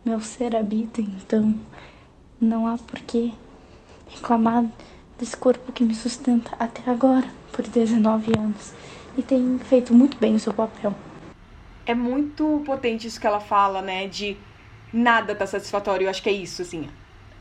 [0.05, 1.53] meu ser habita, então
[2.39, 3.33] não há por que
[4.07, 4.65] reclamar
[5.21, 8.73] desse corpo que me sustenta até agora por 19 anos
[9.15, 10.95] e tem feito muito bem o seu papel.
[11.85, 14.07] É muito potente isso que ela fala, né?
[14.07, 14.35] De
[14.91, 16.05] nada tá satisfatório.
[16.05, 16.89] Eu acho que é isso, assim.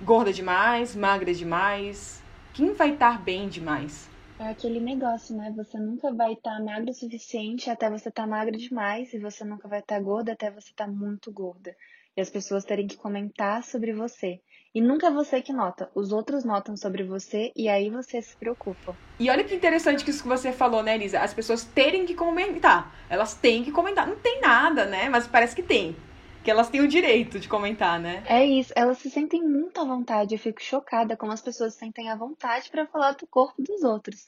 [0.02, 2.22] Gorda demais, magra demais.
[2.52, 4.10] Quem vai estar tá bem demais?
[4.38, 5.52] É aquele negócio, né?
[5.56, 9.12] Você nunca vai estar tá magra o suficiente até você estar tá magra demais.
[9.14, 11.74] E você nunca vai estar tá gorda até você estar tá muito gorda.
[12.14, 14.40] E as pessoas terem que comentar sobre você.
[14.72, 18.36] E nunca é você que nota, os outros notam sobre você e aí você se
[18.36, 18.96] preocupa.
[19.18, 21.18] E olha que interessante que isso que você falou, né, Elisa?
[21.20, 22.94] As pessoas terem que comentar.
[23.08, 24.06] Elas têm que comentar.
[24.06, 25.08] Não tem nada, né?
[25.08, 25.96] Mas parece que tem.
[26.42, 28.22] que elas têm o direito de comentar, né?
[28.26, 30.34] É isso, elas se sentem muito à vontade.
[30.34, 33.82] Eu fico chocada como as pessoas se sentem à vontade para falar do corpo dos
[33.82, 34.26] outros.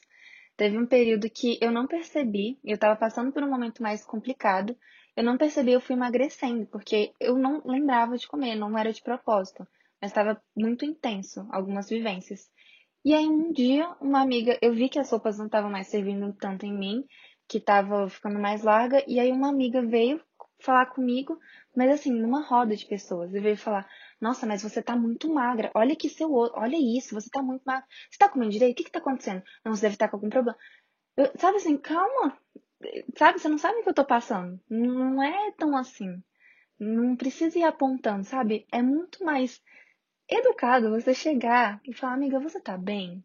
[0.55, 4.75] Teve um período que eu não percebi, eu estava passando por um momento mais complicado,
[5.15, 9.01] eu não percebi, eu fui emagrecendo, porque eu não lembrava de comer, não era de
[9.01, 9.65] propósito,
[10.03, 12.51] mas estava muito intenso, algumas vivências.
[13.05, 16.33] E aí um dia, uma amiga, eu vi que as roupas não estavam mais servindo
[16.33, 17.05] tanto em mim,
[17.47, 20.21] que estava ficando mais larga, e aí uma amiga veio
[20.61, 21.39] falar comigo,
[21.73, 23.87] mas assim, numa roda de pessoas, e veio falar:
[24.19, 25.71] "Nossa, mas você tá muito magra.
[25.73, 27.87] Olha que seu, olha isso, você tá muito magra.
[28.11, 28.73] Você tá comendo direito?
[28.73, 29.41] O que que tá acontecendo?
[29.63, 30.57] Não, você deve estar tá com algum problema."
[31.17, 32.37] Eu, sabe assim, calma.
[33.17, 34.59] Sabe, você não sabe o que eu tô passando.
[34.69, 36.21] Não é tão assim.
[36.79, 38.67] Não precisa ir apontando, sabe?
[38.71, 39.61] É muito mais
[40.29, 43.23] educado você chegar e falar, amiga, você tá bem?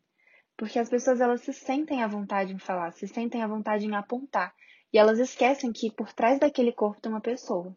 [0.56, 3.94] Porque as pessoas elas se sentem à vontade em falar, se sentem à vontade em
[3.94, 4.54] apontar.
[4.92, 7.76] E elas esquecem que por trás daquele corpo tem uma pessoa.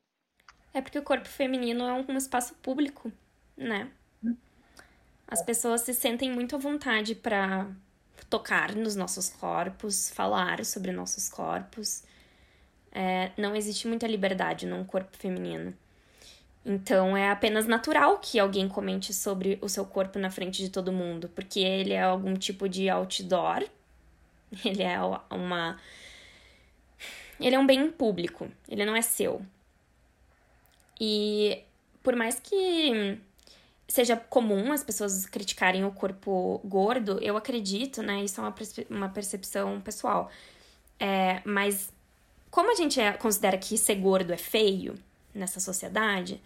[0.73, 3.11] É porque o corpo feminino é um espaço público,
[3.57, 3.91] né?
[5.27, 7.69] As pessoas se sentem muito à vontade para
[8.29, 12.03] tocar nos nossos corpos, falar sobre nossos corpos.
[12.91, 15.73] É, não existe muita liberdade num corpo feminino.
[16.65, 20.91] Então é apenas natural que alguém comente sobre o seu corpo na frente de todo
[20.91, 23.67] mundo, porque ele é algum tipo de outdoor,
[24.63, 24.97] ele é
[25.29, 25.79] uma.
[27.39, 29.41] Ele é um bem público, ele não é seu.
[30.99, 31.63] E
[32.03, 33.19] por mais que
[33.87, 38.23] seja comum as pessoas criticarem o corpo gordo, eu acredito, né?
[38.23, 38.55] Isso é uma,
[38.89, 40.29] uma percepção pessoal.
[40.99, 41.91] É, mas
[42.51, 44.95] como a gente é, considera que ser gordo é feio
[45.33, 46.41] nessa sociedade,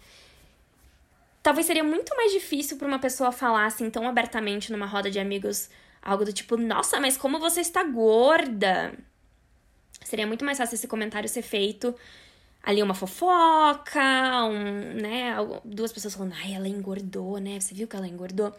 [1.42, 5.18] talvez seria muito mais difícil para uma pessoa falar assim tão abertamente numa roda de
[5.18, 5.68] amigos
[6.02, 8.92] algo do tipo: Nossa, mas como você está gorda!
[10.04, 11.94] Seria muito mais fácil esse comentário ser feito
[12.66, 17.60] ali uma fofoca, um, né, duas pessoas falando, ai, ela engordou, né?
[17.60, 18.52] Você viu que ela engordou?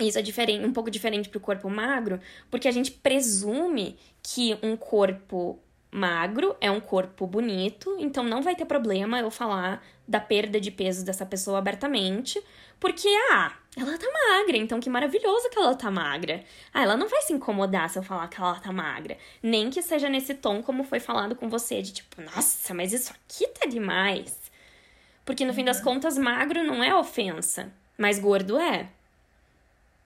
[0.00, 2.18] Isso é diferente, um pouco diferente pro corpo magro,
[2.50, 5.58] porque a gente presume que um corpo
[5.94, 10.72] magro é um corpo bonito, então não vai ter problema eu falar da perda de
[10.72, 12.42] peso dessa pessoa abertamente,
[12.80, 16.42] porque, ah, ela tá magra, então que maravilhoso que ela tá magra.
[16.72, 19.16] Ah, ela não vai se incomodar se eu falar que ela tá magra.
[19.40, 23.12] Nem que seja nesse tom como foi falado com você, de tipo, nossa, mas isso
[23.12, 24.50] aqui tá demais.
[25.24, 25.84] Porque no fim das uhum.
[25.84, 28.88] contas, magro não é ofensa, mas gordo é.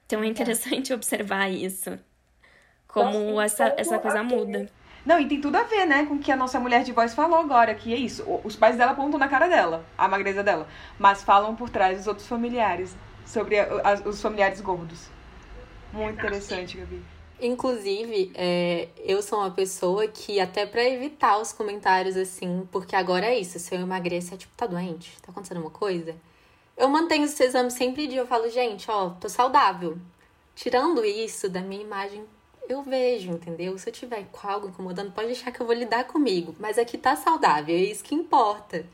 [0.07, 1.99] Então é interessante observar isso.
[2.87, 4.71] Como essa, essa coisa muda.
[5.09, 7.15] Não, e tem tudo a ver, né, com o que a nossa mulher de voz
[7.15, 8.23] falou agora, que é isso.
[8.45, 12.07] Os pais dela apontam na cara dela, a magreza dela, mas falam por trás dos
[12.07, 12.95] outros familiares,
[13.25, 15.09] sobre a, a, os familiares gordos.
[15.95, 17.03] Muito interessante, Gabi.
[17.41, 23.25] Inclusive, é, eu sou uma pessoa que, até para evitar os comentários assim, porque agora
[23.25, 25.17] é isso, se eu emagrecer, é tipo, tá doente?
[25.23, 26.15] Tá acontecendo uma coisa?
[26.77, 29.97] Eu mantenho esse exame sempre de eu falo, gente, ó, tô saudável.
[30.55, 32.27] Tirando isso da minha imagem
[32.69, 33.77] eu vejo, entendeu?
[33.79, 36.55] Se eu tiver com algo incomodando, pode deixar que eu vou lidar comigo.
[36.61, 38.85] Mas aqui tá saudável, é isso que importa.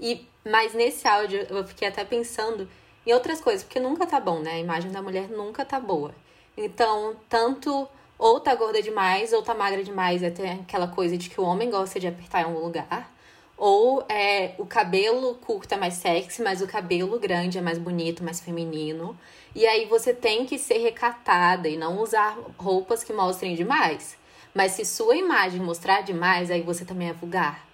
[0.00, 2.68] E, mas nesse áudio eu fiquei até pensando
[3.06, 4.52] em outras coisas, porque nunca tá bom, né?
[4.52, 6.14] A imagem da mulher nunca tá boa.
[6.56, 7.88] Então, tanto
[8.18, 11.44] ou tá gorda demais ou tá magra demais, é ter aquela coisa de que o
[11.44, 13.12] homem gosta de apertar em algum lugar.
[13.56, 18.22] Ou é, o cabelo curto é mais sexy, mas o cabelo grande é mais bonito,
[18.22, 19.18] mais feminino.
[19.54, 24.18] E aí você tem que ser recatada e não usar roupas que mostrem demais.
[24.54, 27.66] Mas se sua imagem mostrar demais, aí você também é vulgar.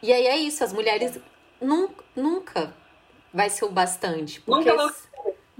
[0.00, 1.18] E aí é isso, as mulheres
[1.60, 2.74] nunca, nunca
[3.34, 4.40] vai ser o bastante.
[4.40, 4.68] Porque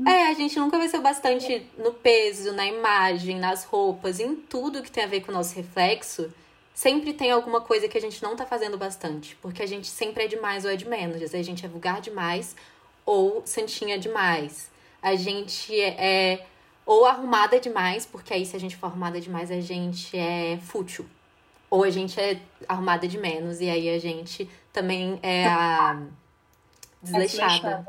[0.06, 4.36] é, a gente nunca vai ser o bastante no peso, na imagem, nas roupas, em
[4.36, 6.32] tudo que tem a ver com o nosso reflexo
[6.78, 9.34] sempre tem alguma coisa que a gente não tá fazendo bastante.
[9.42, 11.16] Porque a gente sempre é demais ou é de menos.
[11.16, 12.54] Às vezes a gente é vulgar demais
[13.04, 14.70] ou santinha demais.
[15.02, 16.46] A gente é, é
[16.86, 21.04] ou arrumada demais, porque aí se a gente for arrumada demais, a gente é fútil.
[21.68, 26.00] Ou a gente é arrumada de menos, e aí a gente também é a
[27.02, 27.88] desleixada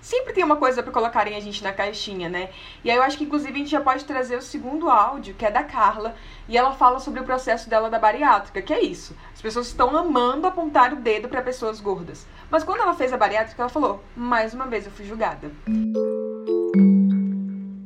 [0.00, 2.50] sempre tem uma coisa para colocarem a gente na caixinha, né?
[2.84, 5.44] E aí eu acho que inclusive a gente já pode trazer o segundo áudio, que
[5.44, 6.14] é da Carla,
[6.48, 9.16] e ela fala sobre o processo dela da bariátrica, que é isso.
[9.32, 12.26] As pessoas estão amando apontar o dedo para pessoas gordas.
[12.50, 15.50] Mas quando ela fez a bariátrica, ela falou: "Mais uma vez eu fui julgada".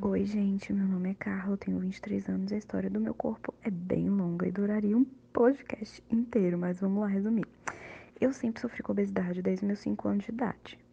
[0.00, 3.52] Oi, gente, meu nome é Carla, tenho 23 anos e a história do meu corpo
[3.62, 7.46] é bem longa e duraria um podcast inteiro, mas vamos lá resumir.
[8.20, 10.83] Eu sempre sofri com obesidade desde meus 5 anos de idade.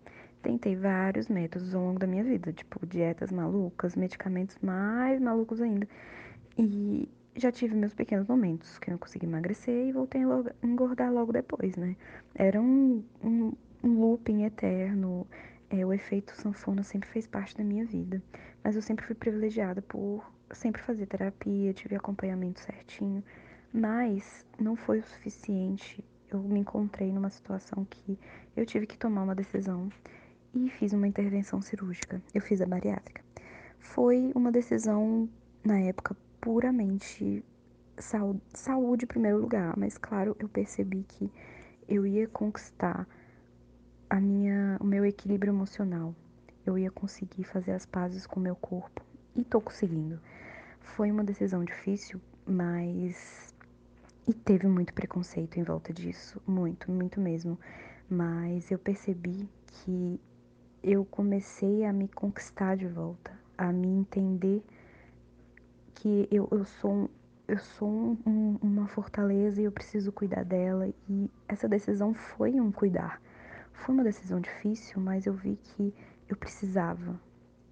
[0.41, 5.87] Tentei vários métodos ao longo da minha vida, tipo dietas malucas, medicamentos mais malucos ainda.
[6.57, 11.13] E já tive meus pequenos momentos que eu não consegui emagrecer e voltei a engordar
[11.13, 11.95] logo depois, né?
[12.35, 15.27] Era um, um, um looping eterno.
[15.69, 18.21] É, o efeito sanfona sempre fez parte da minha vida.
[18.63, 23.23] Mas eu sempre fui privilegiada por sempre fazer terapia, tive acompanhamento certinho.
[23.73, 26.03] Mas não foi o suficiente.
[26.29, 28.19] Eu me encontrei numa situação que
[28.55, 29.89] eu tive que tomar uma decisão
[30.53, 32.21] e fiz uma intervenção cirúrgica.
[32.33, 33.23] Eu fiz a bariátrica.
[33.79, 35.29] Foi uma decisão,
[35.63, 37.43] na época, puramente
[37.97, 41.31] saúde, saúde em primeiro lugar, mas claro, eu percebi que
[41.87, 43.07] eu ia conquistar
[44.09, 46.15] a minha, o meu equilíbrio emocional.
[46.65, 49.03] Eu ia conseguir fazer as pazes com o meu corpo
[49.35, 50.19] e tô conseguindo.
[50.79, 53.53] Foi uma decisão difícil, mas
[54.27, 57.59] e teve muito preconceito em volta disso, muito, muito mesmo.
[58.09, 60.19] Mas eu percebi que
[60.83, 64.63] eu comecei a me conquistar de volta, a me entender
[65.95, 67.09] que eu, eu sou, um,
[67.47, 70.87] eu sou um, um, uma fortaleza e eu preciso cuidar dela.
[71.07, 73.21] E essa decisão foi um cuidar.
[73.73, 75.93] Foi uma decisão difícil, mas eu vi que
[76.27, 77.19] eu precisava.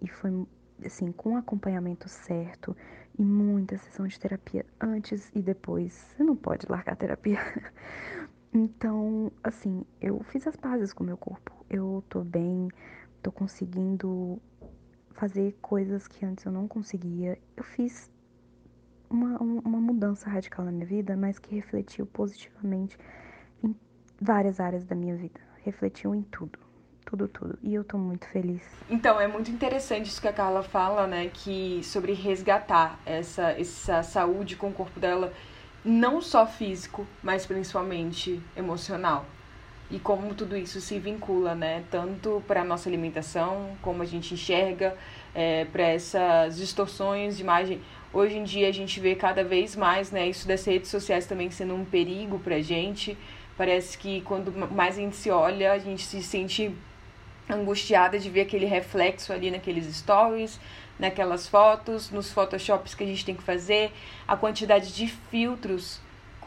[0.01, 0.45] E foi
[0.85, 2.75] assim, com acompanhamento certo
[3.17, 5.93] e muita sessão de terapia antes e depois.
[5.93, 7.39] Você não pode largar a terapia.
[8.51, 11.53] Então, assim, eu fiz as pazes com o meu corpo.
[11.69, 12.67] Eu tô bem,
[13.21, 14.41] tô conseguindo
[15.11, 17.37] fazer coisas que antes eu não conseguia.
[17.55, 18.11] Eu fiz
[19.09, 22.97] uma, uma mudança radical na minha vida, mas que refletiu positivamente
[23.63, 23.75] em
[24.19, 25.39] várias áreas da minha vida.
[25.63, 26.57] Refletiu em tudo.
[27.05, 27.57] Tudo, tudo.
[27.63, 28.61] E eu tô muito feliz.
[28.89, 31.29] Então, é muito interessante isso que a Carla fala, né?
[31.33, 35.33] Que sobre resgatar essa, essa saúde com o corpo dela,
[35.83, 39.25] não só físico, mas principalmente emocional
[39.91, 41.83] e como tudo isso se vincula, né?
[41.89, 44.95] Tanto para a nossa alimentação, como a gente enxerga,
[45.33, 47.81] é, para essas distorções de imagem.
[48.13, 51.49] Hoje em dia a gente vê cada vez mais, né, isso das redes sociais também
[51.51, 53.17] sendo um perigo pra gente.
[53.57, 56.73] Parece que quando mais a gente se olha, a gente se sente
[57.49, 60.59] angustiada de ver aquele reflexo ali naqueles stories,
[60.99, 63.91] naquelas fotos, nos photoshops que a gente tem que fazer,
[64.27, 65.99] a quantidade de filtros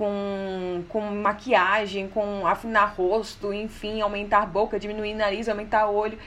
[0.03, 6.19] com, com maquiagem, com afinar rosto, enfim, aumentar boca, diminuir nariz, aumentar olho.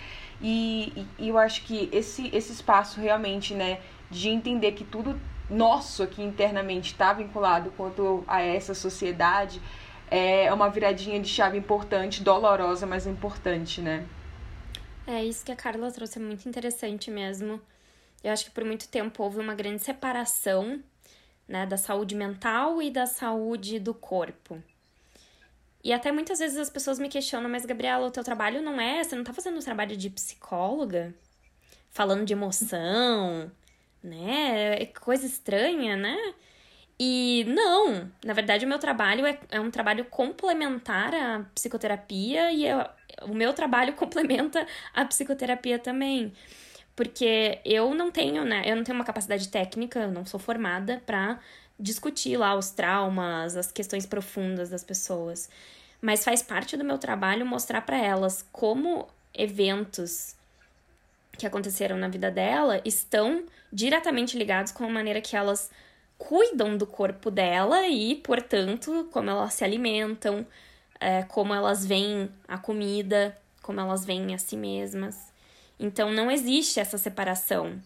[0.42, 5.20] E, e, eu acho que esse, esse espaço realmente, né, de entender que tudo
[5.50, 9.62] nosso aqui internamente está vinculado quanto a essa sociedade,
[10.10, 14.06] é uma viradinha de chave importante, dolorosa, mas importante, né?
[15.06, 17.60] É, isso que a Carla trouxe é muito interessante mesmo.
[18.24, 20.80] Eu acho que por muito tempo houve uma grande separação,
[21.48, 24.62] né, da saúde mental e da saúde do corpo.
[25.84, 29.04] E até muitas vezes as pessoas me questionam, mas Gabriela, o teu trabalho não é,
[29.04, 31.14] você não tá fazendo um trabalho de psicóloga?
[31.92, 33.52] Falando de emoção,
[34.04, 34.82] né?
[34.82, 36.18] É coisa estranha, né?
[37.00, 42.66] E não, na verdade, o meu trabalho é, é um trabalho complementar à psicoterapia e
[42.66, 42.80] eu,
[43.24, 46.34] o meu trabalho complementa a psicoterapia também.
[46.96, 48.64] Porque eu não tenho, né?
[48.66, 51.40] Eu não tenho uma capacidade técnica, eu não sou formada para
[51.80, 55.50] discutir lá os traumas, as questões profundas das pessoas.
[56.02, 60.36] Mas faz parte do meu trabalho mostrar para elas como eventos
[61.38, 65.70] que aconteceram na vida dela estão diretamente ligados com a maneira que elas
[66.18, 70.46] cuidam do corpo dela e, portanto, como elas se alimentam,
[71.00, 75.34] é, como elas veem a comida, como elas veem a si mesmas.
[75.80, 77.82] Então, não existe essa separação.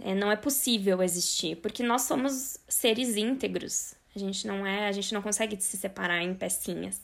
[0.00, 3.94] É, não é possível existir, porque nós somos seres íntegros.
[4.14, 7.00] A gente não é, a gente não consegue se separar em pecinhas.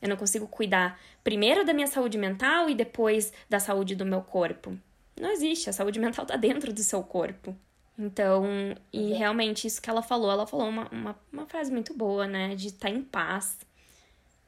[0.00, 4.22] Eu não consigo cuidar primeiro da minha saúde mental e depois da saúde do meu
[4.22, 4.78] corpo.
[5.20, 7.54] Não existe, a saúde mental tá dentro do seu corpo.
[7.98, 8.46] Então,
[8.90, 12.54] e realmente isso que ela falou, ela falou uma, uma, uma frase muito boa, né?
[12.54, 13.58] De estar tá em paz.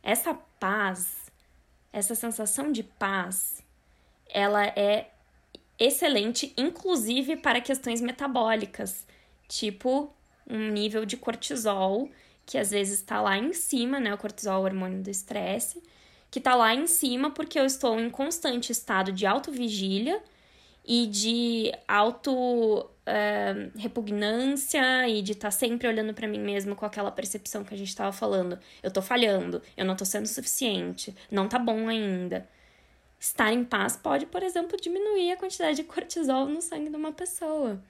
[0.02, 1.30] Essa paz,
[1.92, 3.61] essa sensação de paz,
[4.32, 5.10] ela é
[5.78, 9.06] excelente, inclusive para questões metabólicas,
[9.48, 10.12] tipo
[10.48, 12.10] um nível de cortisol,
[12.44, 14.12] que às vezes está lá em cima, né?
[14.12, 15.82] O cortisol, o hormônio do estresse,
[16.30, 20.20] que está lá em cima porque eu estou em constante estado de autovigília
[20.84, 26.84] e de auto uh, repugnância e de estar tá sempre olhando para mim mesmo com
[26.84, 28.58] aquela percepção que a gente estava falando.
[28.82, 32.48] Eu tô falhando, eu não tô sendo suficiente, não tá bom ainda.
[33.22, 37.12] Estar em paz pode, por exemplo, diminuir a quantidade de cortisol no sangue de uma
[37.12, 37.80] pessoa.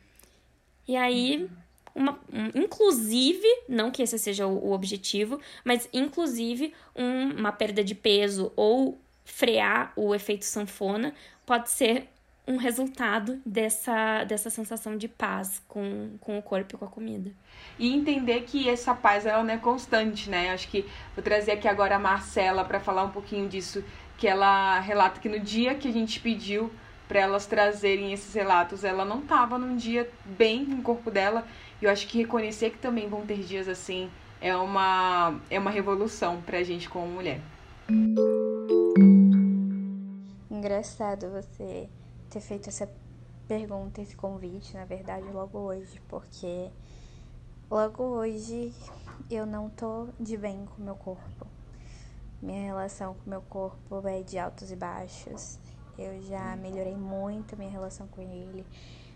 [0.86, 1.48] E aí,
[1.94, 7.82] uma, um, inclusive, não que esse seja o, o objetivo, mas inclusive um, uma perda
[7.82, 11.14] de peso ou frear o efeito sanfona
[11.46, 12.08] pode ser
[12.46, 17.30] um resultado dessa, dessa sensação de paz com, com o corpo e com a comida.
[17.78, 20.50] E entender que essa paz ela não é constante, né?
[20.50, 23.84] Acho que vou trazer aqui agora a Marcela para falar um pouquinho disso,
[24.18, 26.70] que ela relata que no dia que a gente pediu
[27.08, 31.46] para elas trazerem esses relatos, ela não estava num dia bem no corpo dela.
[31.80, 34.08] E eu acho que reconhecer que também vão ter dias assim
[34.40, 37.40] é uma é uma revolução pra gente como mulher.
[40.50, 41.88] Engraçado você
[42.30, 42.88] ter feito essa
[43.46, 46.70] pergunta, esse convite, na verdade, logo hoje, porque
[47.70, 48.72] logo hoje
[49.30, 51.51] eu não tô de bem com meu corpo.
[52.43, 55.61] Minha relação com meu corpo é de altos e baixos.
[55.97, 58.66] Eu já melhorei muito minha relação com ele,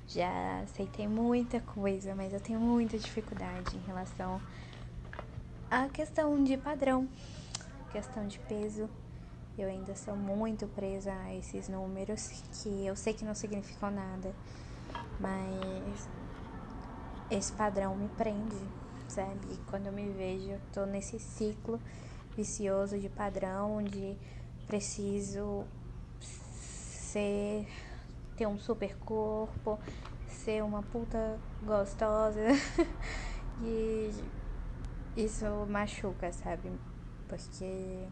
[0.07, 4.41] já aceitei muita coisa, mas eu tenho muita dificuldade em relação
[5.68, 7.09] à questão de padrão,
[7.91, 8.89] questão de peso.
[9.59, 12.29] Eu ainda sou muito presa a esses números
[12.62, 14.33] que eu sei que não significam nada,
[15.18, 16.09] mas
[17.29, 18.62] esse padrão me prende,
[19.09, 19.49] sabe?
[19.51, 21.81] E quando eu me vejo, eu tô nesse ciclo
[22.37, 24.16] vicioso de padrão, onde
[24.66, 25.64] preciso
[26.20, 27.66] ser
[28.37, 29.78] ter um super corpo,
[30.28, 32.41] ser uma puta gostosa.
[33.62, 34.11] e
[35.16, 36.70] isso machuca, sabe?
[37.26, 38.07] Porque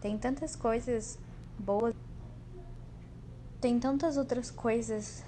[0.00, 1.18] tem tantas coisas
[1.58, 1.94] boas,
[3.60, 5.22] tem tantas outras coisas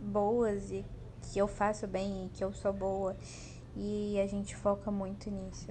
[0.00, 0.84] boas e
[1.22, 3.16] que eu faço bem e que eu sou boa
[3.76, 5.70] e a gente foca muito nisso.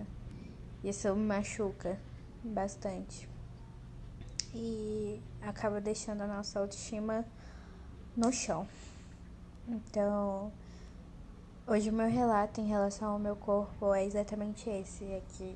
[0.84, 2.00] Isso me machuca
[2.44, 3.28] bastante
[4.54, 7.26] e acaba deixando a nossa autoestima
[8.16, 8.68] no chão.
[9.68, 10.52] Então,
[11.68, 15.56] hoje o meu relato em relação ao meu corpo é exatamente esse, é que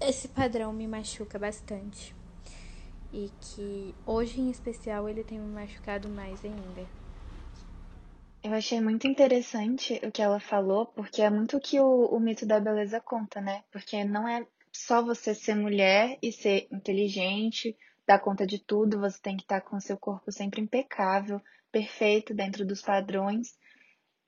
[0.00, 2.14] esse padrão me machuca bastante.
[3.12, 7.01] E que hoje em especial ele tem me machucado mais ainda.
[8.44, 12.18] Eu achei muito interessante o que ela falou, porque é muito o que o, o
[12.18, 13.62] mito da beleza conta, né?
[13.70, 19.20] Porque não é só você ser mulher e ser inteligente, dar conta de tudo, você
[19.22, 21.40] tem que estar com seu corpo sempre impecável,
[21.70, 23.56] perfeito, dentro dos padrões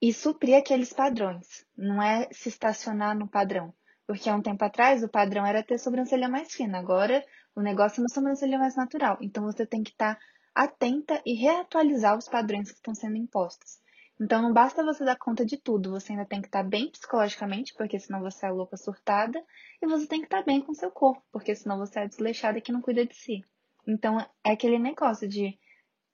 [0.01, 1.67] e suprir aqueles padrões.
[1.77, 3.75] Não é se estacionar no padrão.
[4.07, 7.25] Porque há um tempo atrás o padrão era ter sobrancelha mais fina, agora
[7.57, 9.19] o negócio é uma sobrancelha mais natural.
[9.21, 10.17] Então você tem que estar
[10.55, 13.83] atenta e reatualizar os padrões que estão sendo impostos.
[14.21, 17.75] Então não basta você dar conta de tudo, você ainda tem que estar bem psicologicamente,
[17.75, 19.43] porque senão você é louca surtada,
[19.83, 22.73] e você tem que estar bem com seu corpo, porque senão você é desleixada que
[22.73, 23.45] não cuida de si.
[23.87, 25.59] Então é aquele negócio de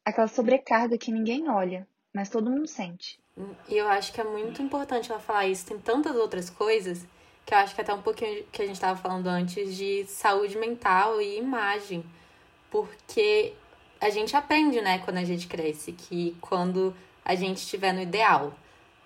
[0.05, 3.20] aquela sobrecarga que ninguém olha, mas todo mundo sente.
[3.68, 5.66] E eu acho que é muito importante ela falar isso.
[5.66, 7.07] Tem tantas outras coisas
[7.46, 10.59] que eu acho que até um pouquinho que a gente estava falando antes de saúde
[10.59, 12.05] mental e imagem.
[12.70, 13.55] Porque
[14.01, 16.94] a gente aprende, né, quando a gente cresce, que quando
[17.25, 18.55] a gente estiver no ideal.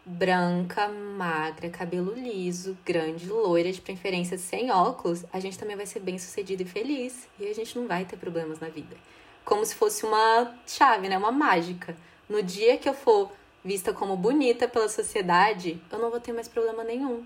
[0.06, 6.00] Branca, magra, cabelo liso, grande, loira, de preferência sem óculos, a gente também vai ser
[6.00, 7.26] bem sucedido e feliz.
[7.38, 8.96] E a gente não vai ter problemas na vida.
[9.44, 11.16] Como se fosse uma chave, né?
[11.16, 11.96] Uma mágica.
[12.28, 13.30] No dia que eu for
[13.64, 17.24] vista como bonita pela sociedade, eu não vou ter mais problema nenhum.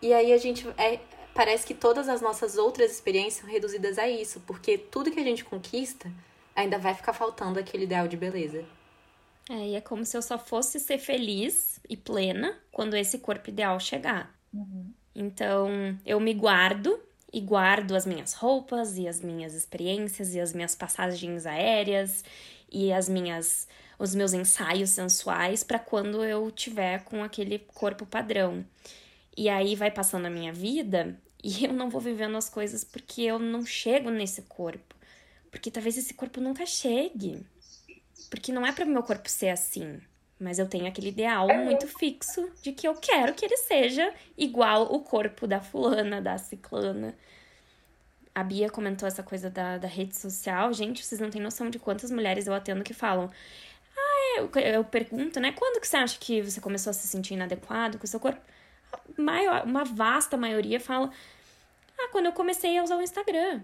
[0.00, 0.68] E aí a gente.
[0.76, 0.98] É,
[1.34, 5.24] parece que todas as nossas outras experiências são reduzidas a isso, porque tudo que a
[5.24, 6.10] gente conquista
[6.54, 8.64] ainda vai ficar faltando aquele ideal de beleza.
[9.50, 13.50] É, e é como se eu só fosse ser feliz e plena quando esse corpo
[13.50, 14.34] ideal chegar.
[14.52, 14.92] Uhum.
[15.14, 16.98] Então, eu me guardo
[17.32, 22.24] e guardo as minhas roupas e as minhas experiências e as minhas passagens aéreas
[22.70, 23.66] e as minhas
[23.98, 28.64] os meus ensaios sensuais para quando eu tiver com aquele corpo padrão.
[29.36, 33.22] E aí vai passando a minha vida e eu não vou vivendo as coisas porque
[33.22, 34.96] eu não chego nesse corpo.
[35.50, 37.44] Porque talvez esse corpo nunca chegue.
[38.32, 40.00] Porque não é para meu corpo ser assim.
[40.40, 44.90] Mas eu tenho aquele ideal muito fixo de que eu quero que ele seja igual
[44.90, 47.14] o corpo da fulana, da ciclana.
[48.34, 50.72] A Bia comentou essa coisa da, da rede social.
[50.72, 53.30] Gente, vocês não têm noção de quantas mulheres eu atendo que falam.
[53.94, 55.52] Ah, é, eu, eu pergunto, né?
[55.52, 58.40] Quando que você acha que você começou a se sentir inadequado com o seu corpo?
[59.18, 61.10] Maior, uma vasta maioria fala.
[61.98, 63.60] Ah, quando eu comecei a usar o Instagram.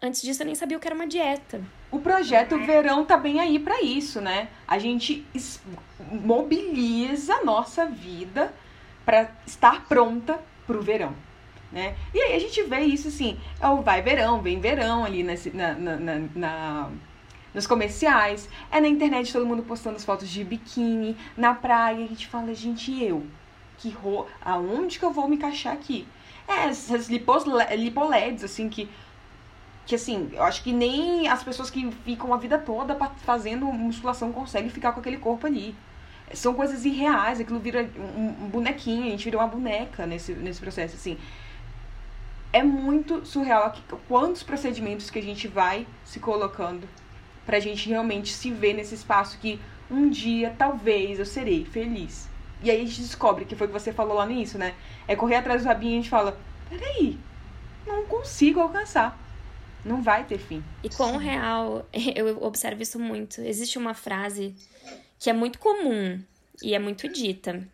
[0.00, 1.60] Antes disso, eu nem sabia o que era uma dieta.
[1.90, 4.48] O projeto Verão tá bem aí para isso, né?
[4.66, 5.26] A gente
[6.12, 8.54] mobiliza a nossa vida
[9.04, 11.14] para estar pronta pro verão,
[11.72, 11.96] né?
[12.14, 15.50] E aí a gente vê isso assim, é o vai verão, vem verão ali nesse,
[15.50, 16.90] na, na, na, na
[17.54, 22.08] nos comerciais, é na internet todo mundo postando as fotos de biquíni, na praia, a
[22.08, 23.26] gente fala, gente, eu?
[23.78, 24.26] Que ro...
[24.42, 26.06] Aonde que eu vou me encaixar aqui?
[26.46, 27.44] É, essas lipos,
[27.76, 28.88] lipoleds, assim, que
[29.88, 34.30] que assim, eu acho que nem as pessoas que ficam a vida toda fazendo musculação
[34.30, 35.74] conseguem ficar com aquele corpo ali.
[36.34, 40.94] São coisas irreais, aquilo vira um, bonequinho, a gente vira uma boneca nesse, nesse processo,
[40.94, 41.16] assim.
[42.52, 43.74] É muito surreal
[44.06, 46.86] quantos procedimentos que a gente vai se colocando
[47.46, 49.58] pra gente realmente se ver nesse espaço que
[49.90, 52.28] um dia, talvez, eu serei feliz.
[52.62, 54.74] E aí a gente descobre, que foi o que você falou lá no início, né?
[55.06, 57.18] É correr atrás do rabinho e a gente fala, peraí,
[57.86, 59.18] não consigo alcançar
[59.84, 60.62] não vai ter fim.
[60.82, 63.40] E com o real, eu observo isso muito.
[63.40, 64.54] Existe uma frase
[65.18, 66.20] que é muito comum
[66.62, 67.66] e é muito dita.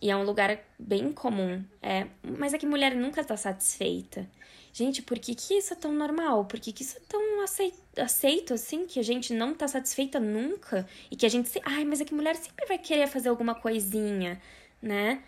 [0.00, 1.62] E é um lugar bem comum.
[1.82, 4.26] É, mas é que mulher nunca tá satisfeita.
[4.72, 6.44] Gente, por que, que isso é tão normal?
[6.44, 8.86] Por que, que isso é tão aceito, aceito, assim?
[8.86, 10.86] Que a gente não tá satisfeita nunca?
[11.10, 11.60] E que a gente se.
[11.64, 14.40] Ai, mas é que mulher sempre vai querer fazer alguma coisinha,
[14.80, 15.22] né?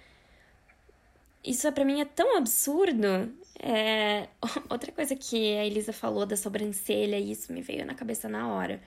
[1.45, 3.35] Isso para mim é tão absurdo.
[3.63, 4.29] É...
[4.69, 8.81] Outra coisa que a Elisa falou da sobrancelha, isso me veio na cabeça na hora.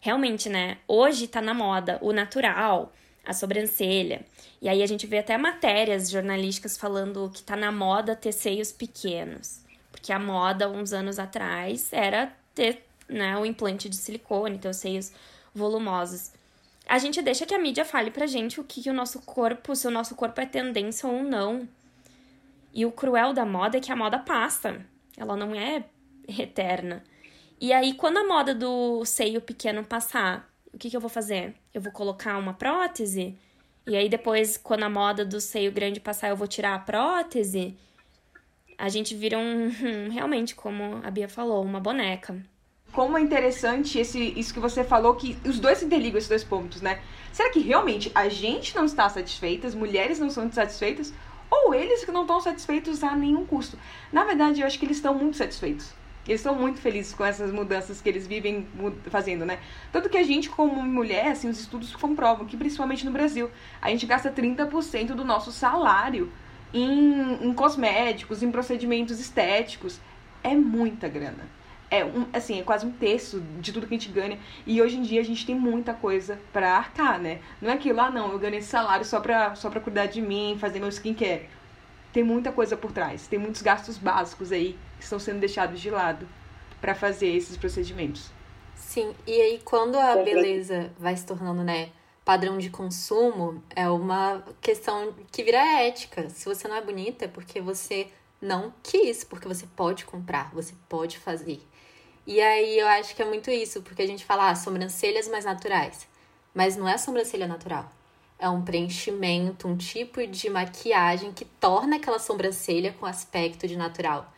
[0.00, 0.78] Realmente, né?
[0.88, 2.92] Hoje tá na moda o natural,
[3.24, 4.24] a sobrancelha.
[4.62, 8.72] E aí a gente vê até matérias jornalísticas falando que tá na moda ter seios
[8.72, 9.60] pequenos.
[9.90, 14.76] Porque a moda, uns anos atrás, era ter né, o implante de silicone, ter os
[14.76, 15.12] seios
[15.54, 16.30] volumosos
[16.90, 19.76] a gente deixa que a mídia fale pra gente o que, que o nosso corpo,
[19.76, 21.68] se o nosso corpo é tendência ou não.
[22.72, 24.84] E o cruel da moda é que a moda passa.
[25.16, 25.84] Ela não é
[26.28, 27.02] eterna.
[27.60, 31.54] E aí, quando a moda do seio pequeno passar, o que, que eu vou fazer?
[31.74, 33.36] Eu vou colocar uma prótese?
[33.86, 37.76] E aí, depois, quando a moda do seio grande passar, eu vou tirar a prótese?
[38.78, 39.68] A gente vira um,
[40.10, 42.42] realmente, como a Bia falou, uma boneca
[42.92, 46.44] como é interessante esse, isso que você falou, que os dois se interligam, esses dois
[46.44, 47.00] pontos, né?
[47.32, 51.12] Será que realmente a gente não está satisfeita, as mulheres não são satisfeitas,
[51.50, 53.78] ou eles que não estão satisfeitos a nenhum custo?
[54.12, 55.92] Na verdade, eu acho que eles estão muito satisfeitos.
[56.26, 58.66] Eles estão muito felizes com essas mudanças que eles vivem
[59.08, 59.58] fazendo, né?
[59.90, 63.90] Tanto que a gente, como mulher, assim, os estudos comprovam que, principalmente no Brasil, a
[63.90, 66.30] gente gasta 30% do nosso salário
[66.72, 69.98] em, em cosméticos, em procedimentos estéticos.
[70.44, 71.59] É muita grana
[71.90, 74.38] é um, assim, é quase um terço de tudo que a gente ganha.
[74.66, 77.40] E hoje em dia a gente tem muita coisa para arcar, né?
[77.60, 80.22] Não é aquilo, ah, não, eu ganho esse salário só pra, só pra cuidar de
[80.22, 81.48] mim, fazer meu skincare.
[82.12, 83.26] Tem muita coisa por trás.
[83.26, 86.28] Tem muitos gastos básicos aí que estão sendo deixados de lado
[86.80, 88.30] para fazer esses procedimentos.
[88.74, 91.90] Sim, e aí quando a beleza vai se tornando, né,
[92.24, 96.28] padrão de consumo, é uma questão que vira ética.
[96.30, 98.08] Se você não é bonita, é porque você
[98.40, 101.60] não quis, porque você pode comprar, você pode fazer.
[102.26, 105.44] E aí eu acho que é muito isso, porque a gente fala ah, sobrancelhas mais
[105.44, 106.06] naturais.
[106.54, 107.90] Mas não é sobrancelha natural.
[108.38, 114.32] É um preenchimento, um tipo de maquiagem que torna aquela sobrancelha com aspecto de natural.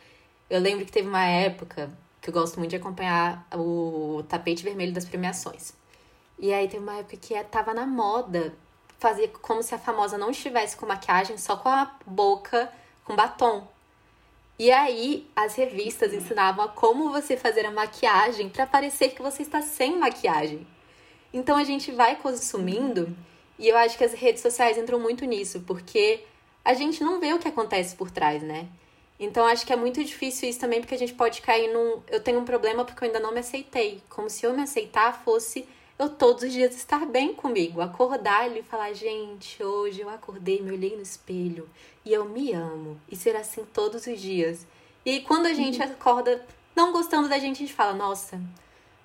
[0.49, 4.93] Eu lembro que teve uma época que eu gosto muito de acompanhar o tapete vermelho
[4.93, 5.73] das premiações.
[6.39, 8.53] E aí teve uma época que tava na moda
[8.97, 12.71] fazer como se a famosa não estivesse com maquiagem, só com a boca
[13.03, 13.67] com batom.
[14.57, 19.41] E aí, as revistas ensinavam a como você fazer a maquiagem para parecer que você
[19.41, 20.65] está sem maquiagem.
[21.33, 23.15] Então a gente vai consumindo,
[23.57, 26.23] e eu acho que as redes sociais entram muito nisso, porque
[26.63, 28.67] a gente não vê o que acontece por trás, né?
[29.19, 32.03] Então acho que é muito difícil isso também, porque a gente pode cair num.
[32.07, 34.01] Eu tenho um problema porque eu ainda não me aceitei.
[34.09, 38.63] Como se eu me aceitar fosse eu todos os dias estar bem comigo, acordar e
[38.63, 41.69] falar, gente, hoje eu acordei, me olhei no espelho
[42.05, 42.99] e eu me amo.
[43.09, 44.65] E ser assim todos os dias.
[45.05, 45.85] E aí, quando a gente uhum.
[45.85, 46.45] acorda
[46.75, 48.39] não gostando da gente, a gente fala, nossa,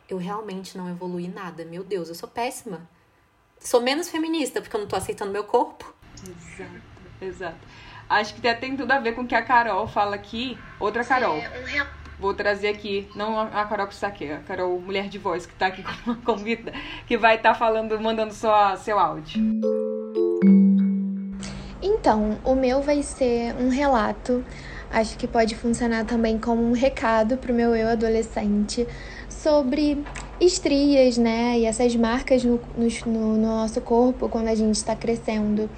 [0.08, 1.64] eu realmente não evolui nada.
[1.64, 2.88] Meu Deus, eu sou péssima.
[3.60, 5.92] Sou menos feminista porque eu não tô aceitando meu corpo.
[6.22, 6.82] Exato,
[7.20, 7.58] exato.
[8.08, 10.56] Acho que tem tudo a ver com o que a Carol fala aqui.
[10.80, 11.38] Outra Carol.
[12.18, 15.52] Vou trazer aqui, não a Carol que está aqui, a Carol Mulher de Voz, que
[15.52, 16.72] está aqui com uma convida,
[17.06, 20.07] que vai estar tá falando, mandando só seu áudio.
[21.90, 24.44] Então, o meu vai ser um relato,
[24.90, 28.86] acho que pode funcionar também como um recado para o meu eu adolescente
[29.30, 30.04] sobre
[30.38, 35.70] estrias, né, e essas marcas no, no, no nosso corpo quando a gente está crescendo.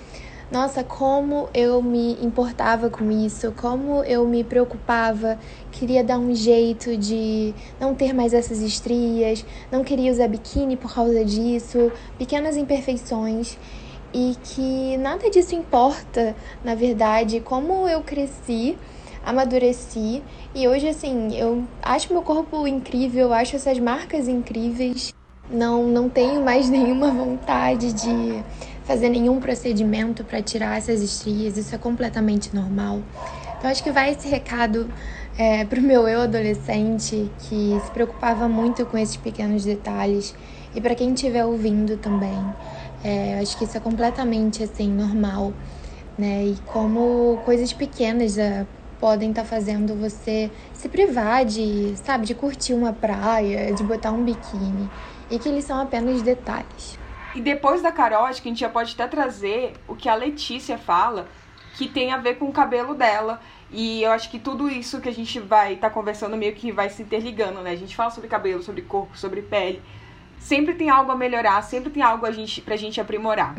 [0.50, 5.38] Nossa, como eu me importava com isso, como eu me preocupava,
[5.70, 10.92] queria dar um jeito de não ter mais essas estrias, não queria usar biquíni por
[10.92, 13.56] causa disso, pequenas imperfeições
[14.12, 16.34] e que nada disso importa,
[16.64, 18.76] na verdade, como eu cresci,
[19.24, 20.22] amadureci
[20.54, 25.12] e hoje assim, eu acho meu corpo incrível, acho essas marcas incríveis.
[25.48, 28.42] Não não tenho mais nenhuma vontade de
[28.84, 33.00] fazer nenhum procedimento para tirar essas estrias, isso é completamente normal.
[33.62, 34.90] Eu acho que vai esse recado
[35.38, 40.34] é, pro meu eu adolescente que se preocupava muito com esses pequenos detalhes
[40.74, 42.38] e para quem estiver ouvindo também.
[43.02, 45.52] É, acho que isso é completamente assim normal,
[46.18, 46.44] né?
[46.44, 48.66] E como coisas pequenas é,
[49.00, 54.12] podem estar tá fazendo você se privar de, sabe, de curtir uma praia, de botar
[54.12, 54.90] um biquíni
[55.30, 56.98] e que eles são apenas detalhes.
[57.34, 60.14] E depois da Carol, acho que a gente já pode até trazer o que a
[60.14, 61.28] Letícia fala,
[61.76, 63.40] que tem a ver com o cabelo dela.
[63.70, 66.72] E eu acho que tudo isso que a gente vai estar tá conversando meio que
[66.72, 67.70] vai se interligando, né?
[67.70, 69.80] A gente fala sobre cabelo, sobre corpo, sobre pele.
[70.40, 73.54] Sempre tem algo a melhorar, sempre tem algo a gente, pra gente aprimorar.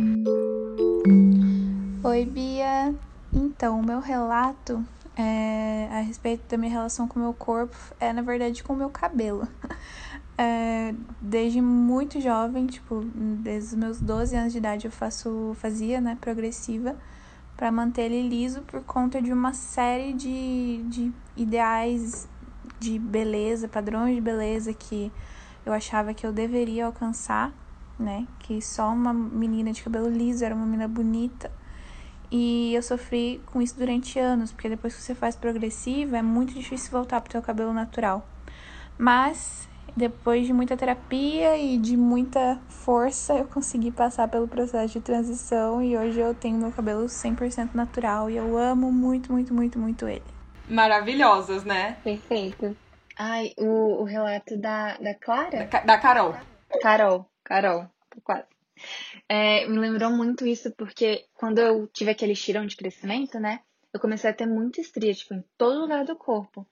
[2.04, 2.94] Oi, Bia.
[3.32, 4.84] Então, o meu relato
[5.16, 8.76] é, a respeito da minha relação com o meu corpo é, na verdade, com o
[8.76, 9.48] meu cabelo.
[10.38, 16.02] É, desde muito jovem, tipo, desde os meus 12 anos de idade eu faço, fazia,
[16.02, 16.96] né, progressiva
[17.56, 22.28] para manter ele liso por conta de uma série de, de ideais
[22.80, 25.12] de beleza, padrões de beleza que
[25.66, 27.52] eu achava que eu deveria alcançar,
[28.00, 28.28] né?
[28.40, 31.52] Que só uma menina de cabelo liso era uma menina bonita.
[32.32, 36.54] E eu sofri com isso durante anos, porque depois que você faz progressiva é muito
[36.54, 38.26] difícil voltar pro teu cabelo natural.
[38.98, 45.02] Mas depois de muita terapia e de muita força, eu consegui passar pelo processo de
[45.02, 49.78] transição e hoje eu tenho meu cabelo 100% natural e eu amo muito, muito, muito,
[49.78, 50.24] muito ele.
[50.70, 51.98] Maravilhosas, né?
[52.04, 52.78] Perfeito.
[53.24, 55.68] Ai, o, o relato da, da Clara?
[55.68, 56.34] Da, da Carol.
[56.82, 57.88] Carol, Carol,
[58.24, 58.48] quase.
[59.30, 63.60] É, me lembrou muito isso porque quando eu tive aquele tirão de crescimento, né?
[63.94, 66.66] Eu comecei a ter muita estria, tipo, em todo lugar do corpo.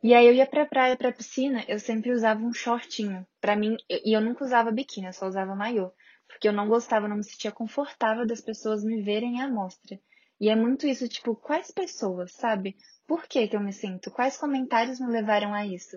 [0.00, 3.26] E aí eu ia pra praia, pra piscina, eu sempre usava um shortinho.
[3.40, 5.90] Pra mim, e eu nunca usava biquíni, eu só usava maiô.
[6.28, 9.98] Porque eu não gostava, não me sentia confortável das pessoas me verem à mostra.
[10.40, 12.76] E é muito isso, tipo, quais pessoas, sabe?
[13.06, 14.10] Por que que eu me sinto?
[14.10, 15.96] Quais comentários me levaram a isso?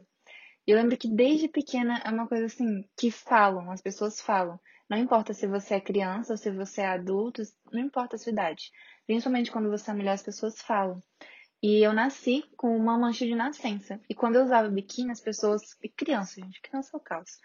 [0.67, 4.59] Eu lembro que desde pequena é uma coisa assim, que falam, as pessoas falam.
[4.89, 7.41] Não importa se você é criança ou se você é adulto,
[7.71, 8.71] não importa a sua idade.
[9.05, 11.01] Principalmente quando você é mulher, as pessoas falam.
[11.61, 13.99] E eu nasci com uma mancha de nascença.
[14.09, 15.61] E quando eu usava biquíni, as pessoas.
[15.83, 17.39] E criança, gente, criança é o caos.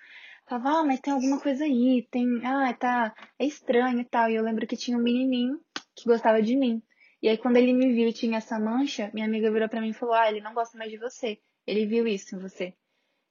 [0.46, 2.44] Falava, ah, mas tem alguma coisa aí, tem.
[2.44, 3.14] Ah, tá.
[3.38, 4.28] É estranho e tal.
[4.28, 5.60] E eu lembro que tinha um menininho
[5.94, 6.82] que gostava de mim.
[7.22, 9.90] E aí, quando ele me viu e tinha essa mancha, minha amiga virou pra mim
[9.90, 11.38] e falou: Ah, ele não gosta mais de você.
[11.66, 12.74] Ele viu isso em você.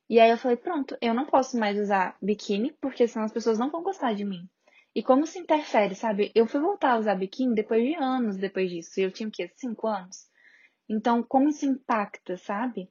[0.10, 3.58] E aí eu falei: Pronto, eu não posso mais usar biquíni, porque senão as pessoas
[3.58, 4.48] não vão gostar de mim.
[4.96, 6.32] E como se interfere, sabe?
[6.34, 9.00] Eu fui voltar a usar biquíni depois de anos depois disso.
[9.00, 9.52] E eu tinha o quê?
[9.56, 10.28] Cinco anos?
[10.88, 12.90] Então, como isso impacta, sabe?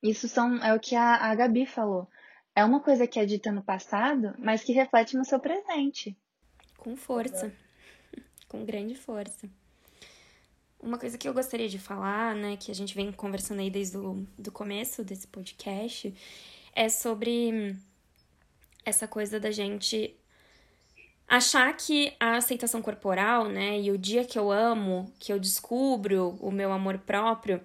[0.00, 2.08] Isso são, é o que a, a Gabi falou.
[2.54, 6.16] É uma coisa que é dita no passado, mas que reflete no seu presente.
[6.76, 7.52] Com força.
[8.48, 9.50] Com grande força.
[10.80, 13.98] Uma coisa que eu gostaria de falar, né, que a gente vem conversando aí desde
[13.98, 16.14] o do começo desse podcast,
[16.74, 17.76] é sobre
[18.84, 20.14] essa coisa da gente
[21.26, 26.38] achar que a aceitação corporal, né, e o dia que eu amo, que eu descubro
[26.40, 27.60] o meu amor próprio,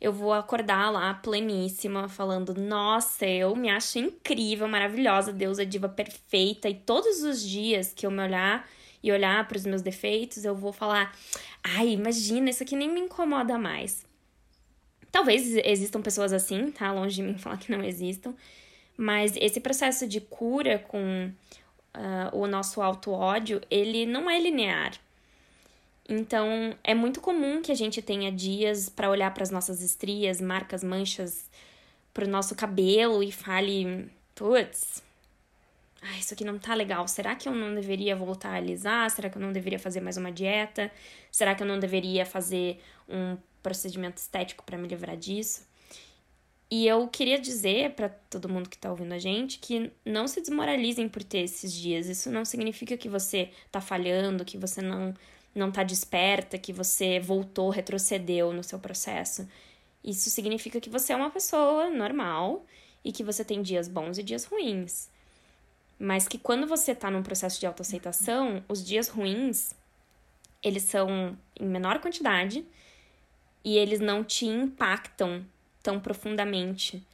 [0.00, 5.88] eu vou acordar lá pleníssima, falando: Nossa, eu me acho incrível, maravilhosa, Deus é diva
[5.88, 8.68] perfeita, e todos os dias que eu me olhar
[9.00, 11.14] e olhar para os meus defeitos, eu vou falar:
[11.62, 14.04] Ai, imagina, isso aqui nem me incomoda mais.
[15.10, 16.90] Talvez existam pessoas assim, tá?
[16.92, 18.34] Longe de mim falar que não existam,
[18.96, 21.30] mas esse processo de cura com
[21.94, 24.92] uh, o nosso auto-ódio, ele não é linear.
[26.08, 30.40] Então, é muito comum que a gente tenha dias para olhar para as nossas estrias,
[30.40, 31.48] marcas, manchas,
[32.12, 35.02] para o nosso cabelo e fale: putz,
[36.02, 37.06] ah, isso aqui não tá legal.
[37.06, 39.08] Será que eu não deveria voltar a alisar?
[39.10, 40.90] Será que eu não deveria fazer mais uma dieta?
[41.30, 45.64] Será que eu não deveria fazer um procedimento estético para me livrar disso?
[46.68, 50.40] E eu queria dizer para todo mundo que está ouvindo a gente que não se
[50.40, 52.08] desmoralizem por ter esses dias.
[52.08, 55.14] Isso não significa que você está falhando, que você não
[55.54, 59.46] não tá desperta, que você voltou, retrocedeu no seu processo.
[60.02, 62.64] Isso significa que você é uma pessoa normal
[63.04, 65.10] e que você tem dias bons e dias ruins.
[66.02, 69.72] Mas que quando você está num processo de autoaceitação, os dias ruins,
[70.60, 72.66] eles são em menor quantidade
[73.64, 75.46] e eles não te impactam
[75.80, 77.06] tão profundamente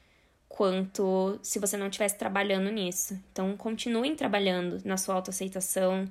[0.49, 3.13] quanto se você não estivesse trabalhando nisso.
[3.31, 6.09] Então, continuem trabalhando na sua autoaceitação.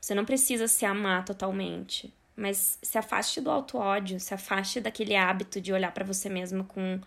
[0.00, 5.60] Você não precisa se amar totalmente, mas se afaste do auto-ódio, se afaste daquele hábito
[5.60, 7.00] de olhar para você mesma com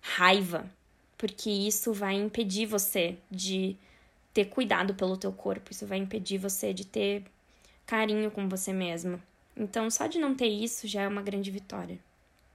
[0.00, 0.70] raiva,
[1.18, 3.76] porque isso vai impedir você de
[4.32, 7.24] ter cuidado pelo teu corpo, isso vai impedir você de ter
[7.86, 9.20] carinho com você mesma.
[9.56, 11.98] Então, só de não ter isso já é uma grande vitória.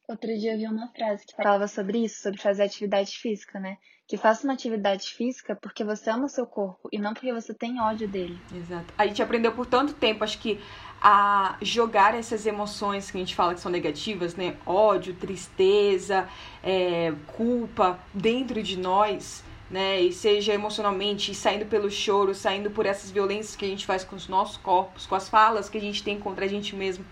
[0.08, 3.78] Outro dia eu vi uma frase que falava sobre isso, sobre fazer atividade física, né?
[4.08, 7.56] Que faça uma atividade física porque você ama o seu corpo e não porque você
[7.56, 8.40] tem ódio dele.
[8.56, 8.94] Exato.
[8.96, 10.60] A gente aprendeu por tanto tempo, acho que
[11.02, 14.58] a jogar essas emoções que a gente fala que são negativas, né?
[14.66, 16.30] Ódio, tristeza,
[16.64, 20.02] é, culpa dentro de nós, né?
[20.02, 24.16] E seja emocionalmente, saindo pelo choro, saindo por essas violências que a gente faz com
[24.16, 27.06] os nossos corpos, com as falas que a gente tem contra a gente mesmo.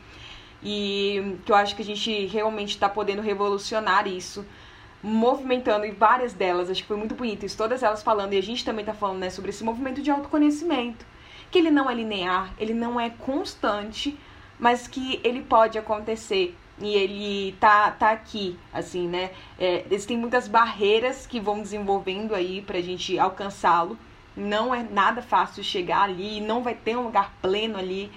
[0.64, 4.46] E que eu acho que a gente realmente está podendo revolucionar isso,
[5.02, 8.42] movimentando, e várias delas, acho que foi muito bonito isso, todas elas falando, e a
[8.42, 11.06] gente também está falando né, sobre esse movimento de autoconhecimento
[11.54, 14.18] que ele não é linear, ele não é constante,
[14.60, 19.32] mas que ele pode acontecer e ele tá, tá aqui, assim, né?
[19.60, 23.98] É, existem muitas barreiras que vão desenvolvendo aí pra gente alcançá-lo.
[24.36, 28.12] Não é nada fácil chegar ali, não vai ter um lugar pleno ali,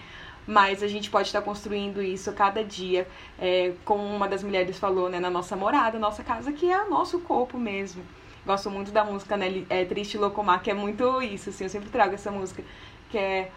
[0.46, 3.07] mas a gente pode estar construindo isso cada dia,
[3.38, 6.88] é, como uma das mulheres falou, né, na nossa morada, nossa casa, que é o
[6.88, 8.02] nosso corpo mesmo.
[8.46, 11.90] Gosto muito da música, né, é Triste Locomar, que é muito isso, assim, eu sempre
[11.90, 12.64] trago essa música
[13.11, 13.50] que é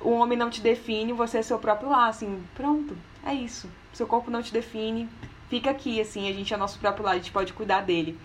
[0.00, 3.68] o homem não te define, você é seu próprio lar, assim, pronto, é isso.
[3.92, 5.08] Seu corpo não te define,
[5.48, 8.18] fica aqui, assim, a gente é nosso próprio lar, a gente pode cuidar dele.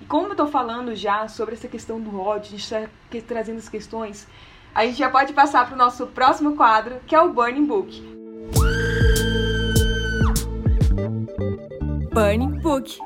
[0.00, 2.88] E como eu tô falando já sobre essa questão do ódio, a gente tá
[3.26, 4.26] trazendo as questões,
[4.74, 8.02] a gente já pode passar para o nosso próximo quadro, que é o Burning Book.
[12.12, 12.98] Burning Book.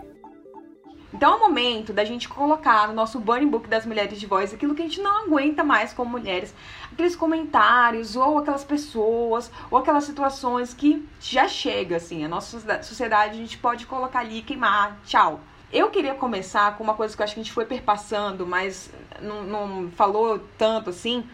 [1.19, 4.55] Então é o momento da gente colocar no nosso burning book das mulheres de voz
[4.55, 6.55] aquilo que a gente não aguenta mais como mulheres.
[6.99, 12.25] Aqueles comentários, ou aquelas pessoas, ou aquelas situações que já chega, assim.
[12.25, 14.99] A nossa sociedade a gente pode colocar ali queimar.
[15.07, 15.39] Tchau.
[15.73, 18.91] Eu queria começar com uma coisa que eu acho que a gente foi perpassando, mas
[19.23, 21.25] não, não falou tanto assim,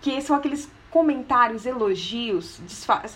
[0.00, 2.60] que são aqueles comentários, elogios,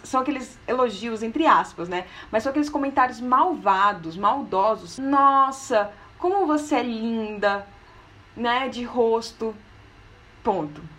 [0.03, 2.09] são aqueles elogios entre aspas, né?
[2.28, 4.99] Mas são aqueles comentários malvados, maldosos.
[4.99, 7.64] Nossa, como você é linda,
[8.36, 9.55] né, de rosto.
[10.42, 10.93] Ponto.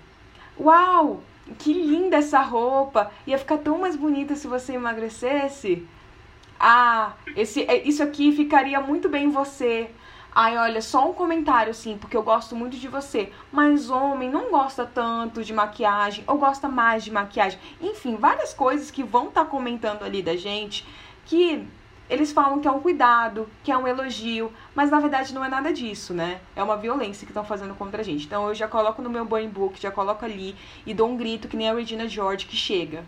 [0.60, 1.22] Uau,
[1.60, 3.12] que linda essa roupa.
[3.28, 5.88] Ia ficar tão mais bonita se você emagrecesse.
[6.60, 9.90] Ah, esse, é, isso aqui ficaria muito bem em você.
[10.34, 13.32] Ai, olha, só um comentário assim, porque eu gosto muito de você.
[13.52, 17.60] Mas homem não gosta tanto de maquiagem, ou gosta mais de maquiagem.
[17.82, 20.86] Enfim, várias coisas que vão estar tá comentando ali da gente
[21.26, 21.66] que
[22.10, 25.50] eles falam que é um cuidado, que é um elogio, mas na verdade não é
[25.50, 26.40] nada disso, né?
[26.56, 28.26] É uma violência que estão fazendo contra a gente.
[28.26, 31.48] Então eu já coloco no meu burn book, já coloco ali e dou um grito
[31.48, 33.04] que nem a Regina George que chega.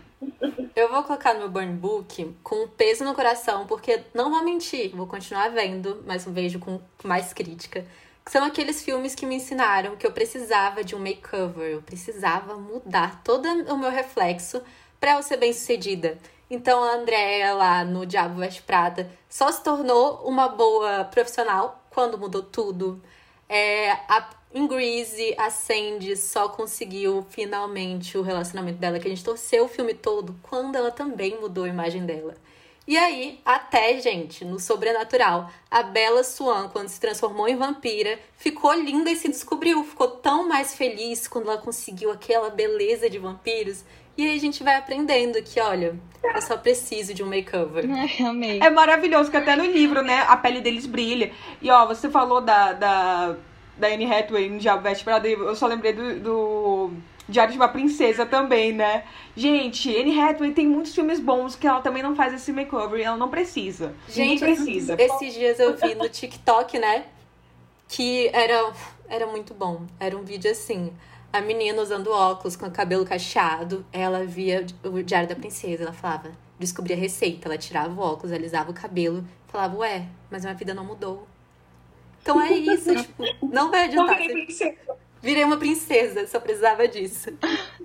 [0.74, 4.44] Eu vou colocar no meu burn book com um peso no coração, porque não vou
[4.44, 7.84] mentir, vou continuar vendo, mas um vejo com mais crítica.
[8.26, 13.22] São aqueles filmes que me ensinaram que eu precisava de um makeover, eu precisava mudar
[13.22, 14.60] todo o meu reflexo
[15.00, 16.18] para eu ser bem sucedida.
[16.50, 22.18] Então a Andrea lá no Diabo Veste Prada só se tornou uma boa profissional quando
[22.18, 23.02] mudou tudo.
[23.48, 29.22] É, a em Grease, a Sandy só conseguiu finalmente o relacionamento dela, que a gente
[29.22, 32.34] torceu o filme todo, quando ela também mudou a imagem dela.
[32.86, 38.72] E aí, até, gente, no Sobrenatural, a Bella Swan, quando se transformou em vampira, ficou
[38.72, 39.84] linda e se descobriu.
[39.84, 43.84] Ficou tão mais feliz quando ela conseguiu aquela beleza de vampiros.
[44.18, 45.94] E aí a gente vai aprendendo que, olha,
[46.24, 47.84] eu só preciso de um makeover.
[47.88, 48.58] Ai, amei.
[48.60, 51.30] É maravilhoso que até no livro, né, a pele deles brilha.
[51.62, 53.36] E ó, você falou da, da,
[53.76, 56.90] da Anne Hathaway no Diabo Veste Prada, eu só lembrei do, do
[57.28, 59.04] Diário de uma Princesa também, né?
[59.36, 63.04] Gente, Anne Hathaway tem muitos filmes bons que ela também não faz esse makeover e
[63.04, 63.94] ela não precisa.
[64.08, 64.96] Gente, não precisa.
[64.98, 67.04] Esses dias eu vi no TikTok, né?
[67.86, 68.72] Que era,
[69.08, 69.86] era muito bom.
[70.00, 70.92] Era um vídeo assim
[71.32, 75.82] a menina usando óculos com o cabelo cacheado, ela via o Diário da Princesa.
[75.82, 77.48] Ela falava, descobria a receita.
[77.48, 81.26] Ela tirava o óculos, alisava o cabelo, falava, ué, mas minha vida não mudou.
[82.22, 84.18] Então é isso, tipo, não vai adiantar.
[85.20, 87.30] Virei uma princesa, só precisava disso.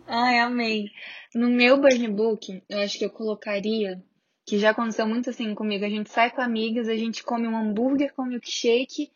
[0.08, 0.86] Ai, amei.
[1.34, 4.04] No meu burn book, eu acho que eu colocaria,
[4.46, 7.58] que já aconteceu muito assim comigo, a gente sai com amigas, a gente come um
[7.58, 9.12] hambúrguer com milkshake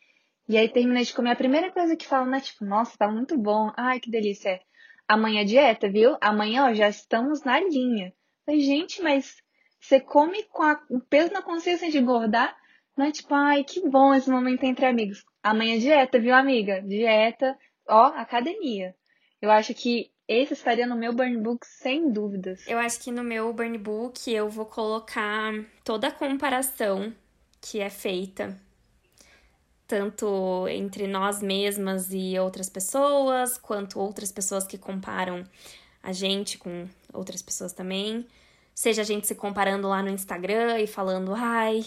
[0.48, 1.32] e aí terminei de comer.
[1.32, 2.40] A primeira coisa que fala, né?
[2.40, 3.72] Tipo, nossa, tá muito bom.
[3.76, 4.62] Ai, que delícia.
[5.08, 6.18] Amanhã é dieta, viu?
[6.22, 8.14] Amanhã, ó, já estamos na linha.
[8.46, 9.36] Falei, gente, mas
[9.80, 12.56] você come com a, o peso na consciência de engordar?
[12.96, 15.24] Não é tipo, ai, que bom esse momento entre amigos.
[15.44, 16.82] Amanhã é dieta, viu, amiga?
[16.82, 18.96] Dieta, ó, academia.
[19.42, 22.66] Eu acho que esse estaria no meu burn book sem dúvidas.
[22.68, 27.14] Eu acho que no meu burn book eu vou colocar toda a comparação
[27.62, 28.58] que é feita
[29.88, 35.44] tanto entre nós mesmas e outras pessoas, quanto outras pessoas que comparam
[36.04, 38.28] a gente com outras pessoas também.
[38.76, 41.84] Seja a gente se comparando lá no Instagram e falando, ai,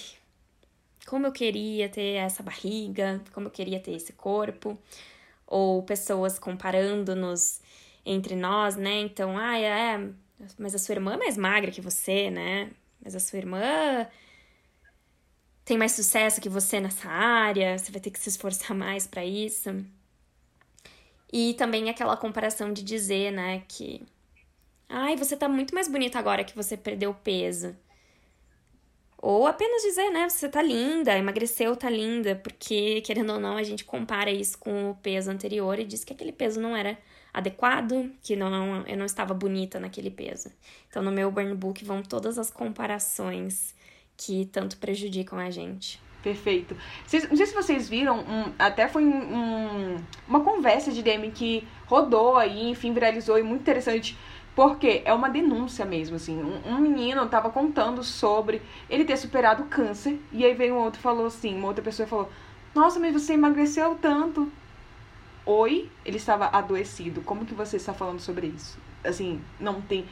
[1.06, 4.78] como eu queria ter essa barriga, como eu queria ter esse corpo,
[5.46, 7.60] ou pessoas comparando-nos
[8.04, 9.00] entre nós, né?
[9.00, 10.08] Então, ah, é,
[10.58, 12.70] mas a sua irmã é mais magra que você, né?
[13.02, 14.06] Mas a sua irmã
[15.70, 19.24] tem mais sucesso que você nessa área, você vai ter que se esforçar mais para
[19.24, 19.70] isso.
[21.32, 24.02] E também aquela comparação de dizer, né, que
[24.88, 27.76] ai, você tá muito mais bonita agora que você perdeu peso.
[29.16, 33.62] Ou apenas dizer, né, você tá linda, emagreceu, tá linda, porque querendo ou não, a
[33.62, 36.98] gente compara isso com o peso anterior e diz que aquele peso não era
[37.32, 40.50] adequado, que não eu não estava bonita naquele peso.
[40.88, 43.78] Então no meu burn book vão todas as comparações
[44.20, 45.98] que tanto prejudicam a gente.
[46.22, 46.76] Perfeito.
[47.30, 49.96] não sei se vocês viram, um, até foi um,
[50.28, 54.18] uma conversa de DM que rodou aí, enfim, viralizou e muito interessante,
[54.54, 56.38] porque é uma denúncia mesmo, assim.
[56.38, 58.60] Um, um menino tava contando sobre
[58.90, 62.06] ele ter superado o câncer, e aí veio um outro falou assim, uma outra pessoa
[62.06, 62.30] falou,
[62.74, 64.52] nossa, mas você emagreceu tanto.
[65.46, 67.22] Oi, ele estava adoecido.
[67.22, 68.78] Como que você está falando sobre isso?
[69.02, 70.04] Assim, não tem,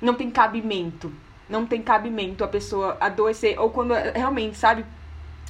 [0.00, 1.12] não tem cabimento
[1.52, 3.60] não tem cabimento a pessoa adoecer.
[3.60, 4.84] Ou quando realmente, sabe?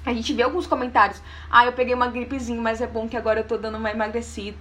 [0.04, 1.22] A gente vê alguns comentários.
[1.50, 4.58] Ah, eu peguei uma gripezinha, mas é bom que agora eu tô dando uma emagrecida.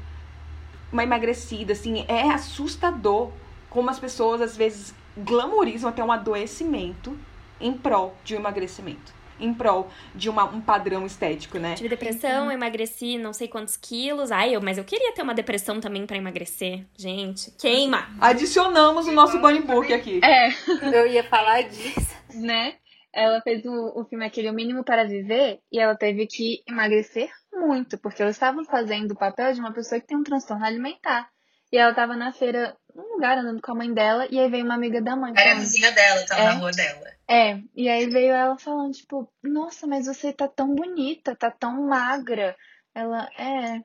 [0.91, 2.05] Uma emagrecida, assim.
[2.07, 3.31] É assustador
[3.69, 7.17] como as pessoas às vezes glamorizam até um adoecimento
[7.59, 11.75] em prol de um emagrecimento em prol de uma, um padrão estético, né?
[11.75, 12.51] Tive depressão, uhum.
[12.51, 14.31] emagreci não sei quantos quilos.
[14.31, 16.85] Ai, eu, mas eu queria ter uma depressão também para emagrecer.
[16.97, 18.07] Gente, queima!
[18.19, 20.21] Adicionamos o nosso bunny book aqui.
[20.23, 20.49] É.
[20.95, 22.15] Eu ia falar disso.
[22.33, 22.75] Né?
[23.13, 27.29] Ela fez o, o filme aquele O Mínimo para Viver e ela teve que emagrecer
[27.51, 31.29] muito, porque eles estavam fazendo o papel de uma pessoa que tem um transtorno alimentar.
[31.71, 34.65] E ela tava na feira, num lugar, andando com a mãe dela, e aí veio
[34.65, 35.33] uma amiga da mãe.
[35.35, 37.11] Era a vizinha dela, tava é, na rua dela.
[37.27, 41.87] É, e aí veio ela falando, tipo, nossa, mas você tá tão bonita, tá tão
[41.87, 42.55] magra.
[42.93, 43.81] Ela, é,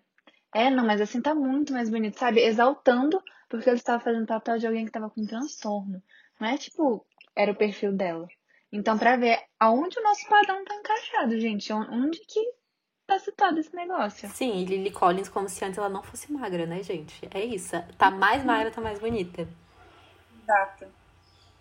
[0.54, 2.40] é, não, mas assim tá muito mais bonita, sabe?
[2.40, 6.02] Exaltando, porque ele estava fazendo papel de alguém que tava com transtorno.
[6.40, 8.26] Não é tipo, era o perfil dela.
[8.72, 12.40] Então, pra ver aonde o nosso padrão tá encaixado, gente, onde que
[13.06, 14.28] tá citado esse negócio.
[14.30, 17.28] Sim, e Lily Collins como se antes ela não fosse magra, né, gente?
[17.32, 17.76] É isso.
[17.96, 19.48] Tá mais magra, tá mais bonita.
[20.42, 20.86] Exato.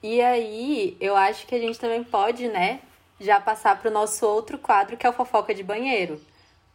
[0.02, 2.82] E aí, eu acho que a gente também pode, né,
[3.20, 6.22] já passar para o nosso outro quadro, que é o fofoca de banheiro.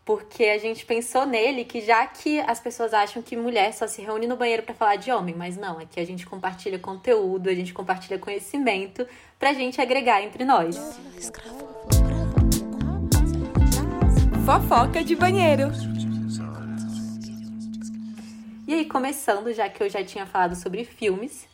[0.04, 4.02] Porque a gente pensou nele que já que as pessoas acham que mulher só se
[4.02, 7.48] reúne no banheiro para falar de homem, mas não, é que a gente compartilha conteúdo,
[7.48, 9.06] a gente compartilha conhecimento
[9.38, 10.76] pra gente agregar entre nós.
[14.50, 15.70] Fofoca de banheiro.
[18.66, 21.46] E aí, começando, já que eu já tinha falado sobre filmes,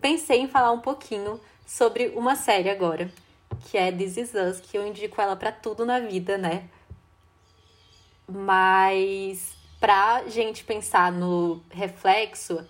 [0.00, 3.08] pensei em falar um pouquinho sobre uma série agora,
[3.66, 6.64] que é This Is Us, que eu indico ela para tudo na vida, né?
[8.28, 12.66] Mas pra gente pensar no reflexo,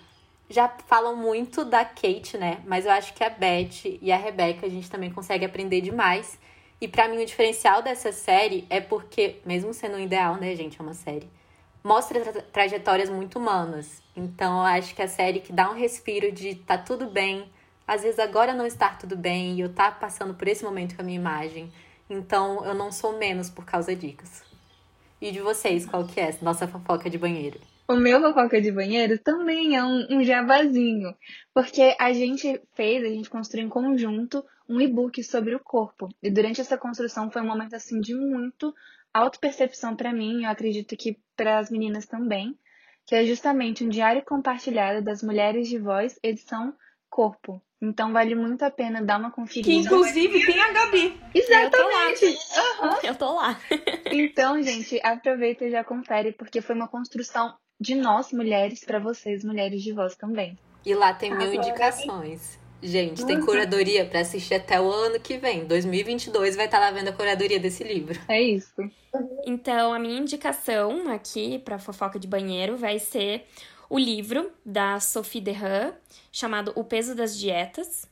[0.50, 2.60] já falam muito da Kate, né?
[2.66, 6.38] Mas eu acho que a Beth e a Rebecca a gente também consegue aprender demais.
[6.80, 10.80] E para mim o diferencial dessa série é porque, mesmo sendo um ideal, né, gente,
[10.80, 11.28] é uma série,
[11.84, 14.02] mostra tra trajetórias muito humanas.
[14.16, 17.50] Então eu acho que a série que dá um respiro de tá tudo bem,
[17.86, 21.02] às vezes agora não estar tudo bem e eu tá passando por esse momento com
[21.02, 21.70] a minha imagem.
[22.08, 24.44] Então eu não sou menos por causa disso.
[25.20, 27.60] E de vocês, qual que é nossa fofoca de banheiro?
[27.86, 31.12] O meu fofoca de banheiro também é um, um jabazinho,
[31.52, 36.08] porque a gente fez, a gente construiu em conjunto um e-book sobre o corpo.
[36.22, 38.72] E durante essa construção foi um momento assim de muito
[39.12, 42.56] autopercepção para mim, eu acredito que para as meninas também
[43.10, 46.72] que é justamente um diário compartilhado das mulheres de voz, edição
[47.08, 47.60] Corpo.
[47.82, 49.66] Então vale muito a pena dar uma conferida.
[49.66, 51.20] Que inclusive tem a Gabi.
[51.34, 52.24] Exatamente.
[52.24, 52.88] Eu tô lá.
[52.92, 52.98] Uhum.
[53.02, 53.60] Eu tô lá.
[54.12, 59.42] então, gente, aproveita e já confere, porque foi uma construção de nós, mulheres, para vocês,
[59.42, 60.56] mulheres de voz também.
[60.86, 62.59] E lá tem mil indicações.
[62.82, 65.66] Gente, tem curadoria para assistir até o ano que vem.
[65.66, 68.18] 2022 vai estar lá vendo a curadoria desse livro.
[68.26, 68.72] É isso.
[69.44, 73.46] Então, a minha indicação aqui para fofoca de banheiro vai ser
[73.88, 75.92] o livro da Sophie Derran,
[76.32, 78.06] chamado O Peso das Dietas.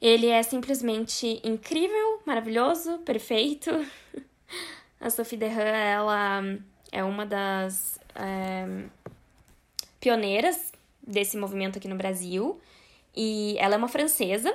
[0.00, 3.70] Ele é simplesmente incrível, maravilhoso, perfeito.
[5.00, 6.42] A Sophie Derran, ela
[6.90, 8.84] é uma das é,
[10.00, 10.72] pioneiras
[11.06, 12.58] desse movimento aqui no Brasil.
[13.14, 14.54] E ela é uma francesa.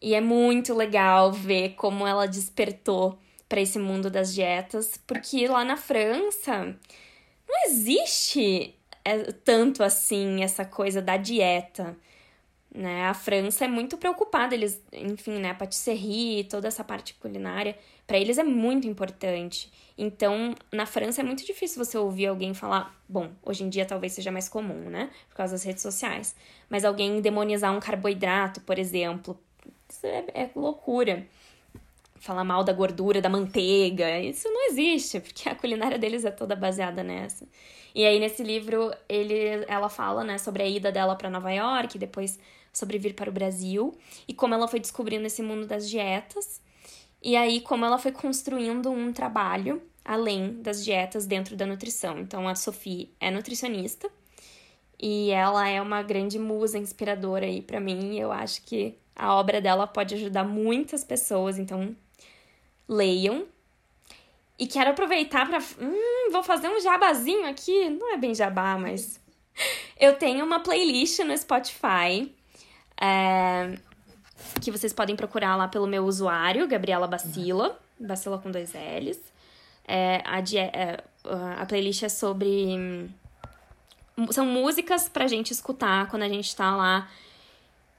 [0.00, 3.18] E é muito legal ver como ela despertou
[3.48, 6.76] para esse mundo das dietas, porque lá na França
[7.46, 8.74] não existe
[9.04, 11.96] é, tanto assim essa coisa da dieta.
[12.74, 13.04] Né?
[13.04, 18.18] A França é muito preocupada, eles, enfim, né, a patisserie, toda essa parte culinária, Para
[18.18, 19.72] eles é muito importante.
[19.96, 24.12] Então, na França é muito difícil você ouvir alguém falar, bom, hoje em dia talvez
[24.12, 25.10] seja mais comum, né?
[25.28, 26.34] Por causa das redes sociais.
[26.68, 29.38] Mas alguém demonizar um carboidrato, por exemplo,
[29.88, 31.26] isso é, é loucura.
[32.16, 36.54] Falar mal da gordura, da manteiga, isso não existe, porque a culinária deles é toda
[36.54, 37.46] baseada nessa.
[37.94, 41.98] E aí nesse livro ele, ela fala, né, sobre a ida dela para Nova York,
[41.98, 42.38] depois
[42.72, 43.94] sobre vir para o Brasil
[44.26, 46.60] e como ela foi descobrindo esse mundo das dietas.
[47.22, 52.18] E aí como ela foi construindo um trabalho além das dietas dentro da nutrição.
[52.18, 54.10] Então a Sophie é nutricionista
[55.00, 58.18] e ela é uma grande musa inspiradora aí para mim.
[58.18, 61.94] Eu acho que a obra dela pode ajudar muitas pessoas, então
[62.88, 63.46] leiam.
[64.58, 69.20] E quero aproveitar para, hum, vou fazer um jabazinho aqui, não é bem jabá, mas
[69.98, 72.32] eu tenho uma playlist no Spotify
[73.00, 73.76] é,
[74.60, 79.20] que vocês podem procurar lá pelo meu usuário, Gabriela Bacila, Bacila com dois L's.
[79.86, 81.04] É, a, é,
[81.58, 83.10] a playlist é sobre.
[84.30, 87.08] São músicas pra gente escutar quando a gente tá lá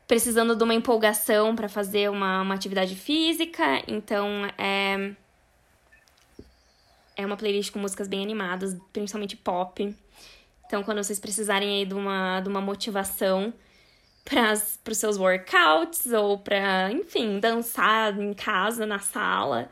[0.07, 3.83] precisando de uma empolgação para fazer uma, uma atividade física.
[3.87, 5.11] Então, é.
[7.15, 9.95] É uma playlist com músicas bem animadas, principalmente pop.
[10.65, 13.53] Então, quando vocês precisarem aí de uma, de uma motivação
[14.23, 19.69] para os seus workouts ou para, enfim, dançar em casa, na sala,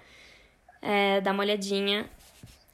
[0.81, 2.09] é, dá uma olhadinha.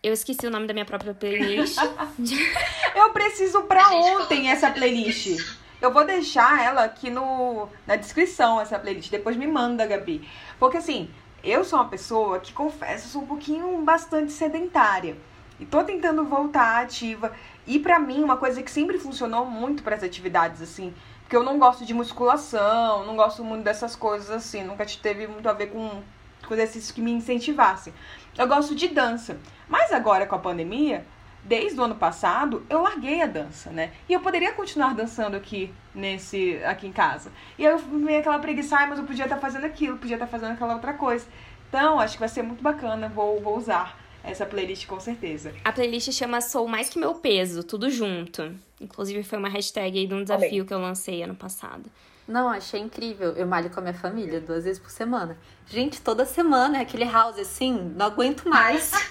[0.01, 1.77] Eu esqueci o nome da minha própria playlist.
[2.95, 5.37] eu preciso pra ontem essa playlist.
[5.81, 9.11] Eu vou deixar ela aqui no, na descrição, essa playlist.
[9.11, 10.27] Depois me manda, Gabi.
[10.59, 11.09] Porque assim,
[11.43, 15.17] eu sou uma pessoa que, confesso, sou um pouquinho bastante sedentária.
[15.59, 17.31] E tô tentando voltar ativa.
[17.65, 20.93] E para mim, uma coisa que sempre funcionou muito para as atividades, assim,
[21.27, 25.49] porque eu não gosto de musculação, não gosto muito dessas coisas assim, nunca teve muito
[25.49, 26.01] a ver com,
[26.47, 27.93] com exercícios que me incentivassem.
[28.37, 29.37] Eu gosto de dança.
[29.67, 31.05] Mas agora com a pandemia,
[31.43, 33.91] desde o ano passado, eu larguei a dança, né?
[34.07, 37.29] E eu poderia continuar dançando aqui nesse aqui em casa.
[37.59, 40.75] E eu meio aquela preguiça, mas eu podia estar fazendo aquilo, podia estar fazendo aquela
[40.75, 41.27] outra coisa.
[41.67, 45.53] Então, acho que vai ser muito bacana, vou, vou usar essa playlist com certeza.
[45.63, 48.53] A playlist chama Sou Mais Que Meu Peso, tudo junto.
[48.79, 50.65] Inclusive foi uma hashtag aí de um desafio Amém.
[50.65, 51.89] que eu lancei ano passado.
[52.27, 53.31] Não, achei incrível.
[53.31, 55.37] Eu malho com a minha família duas vezes por semana.
[55.65, 58.91] Gente, toda semana é aquele house assim, não aguento mais.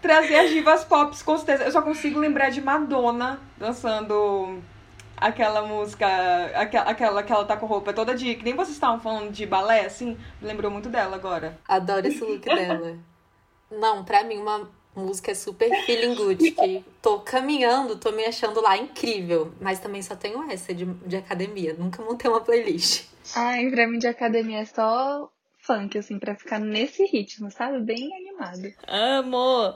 [0.00, 1.64] Trazer as divas pop, com certeza.
[1.64, 4.62] Eu só consigo lembrar de Madonna dançando
[5.16, 6.06] aquela música,
[6.54, 8.34] aquela, aquela que ela tá com roupa toda de.
[8.34, 10.16] Que nem vocês estavam falando de balé, assim.
[10.40, 11.58] Lembrou muito dela agora.
[11.66, 12.98] Adoro esse look dela.
[13.70, 16.50] Não, pra mim, uma música é super feeling good.
[16.50, 19.52] Que tô caminhando, tô me achando lá incrível.
[19.60, 21.74] Mas também só tenho essa de, de academia.
[21.78, 23.06] Nunca montei uma playlist.
[23.34, 25.30] Ai, pra mim de academia é só
[25.62, 27.80] funk, assim, pra ficar nesse ritmo, sabe?
[27.80, 28.74] Bem animado.
[28.86, 29.74] Amo!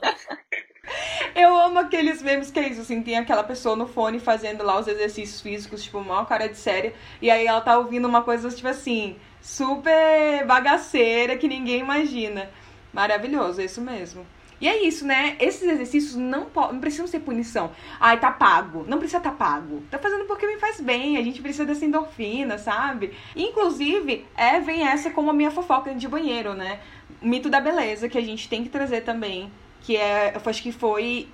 [1.35, 4.79] Eu amo aqueles memes que é isso, assim, tem aquela pessoa no fone fazendo lá
[4.79, 8.49] os exercícios físicos, tipo, mal cara de série, e aí ela tá ouvindo uma coisa,
[8.49, 12.49] tipo assim, super bagaceira que ninguém imagina.
[12.93, 14.25] Maravilhoso, é isso mesmo.
[14.59, 15.35] E é isso, né?
[15.39, 17.71] Esses exercícios não, não precisam ser punição.
[17.99, 18.83] Ai, tá pago.
[18.87, 19.83] Não precisa tá pago.
[19.91, 21.15] Tá fazendo porque me faz bem.
[21.15, 23.13] A gente precisa dessa endorfina, sabe?
[23.35, 26.79] Inclusive, é, vem essa como a minha fofoca de banheiro, né?
[27.21, 29.51] O mito da beleza que a gente tem que trazer também
[29.87, 31.29] que é, eu acho que foi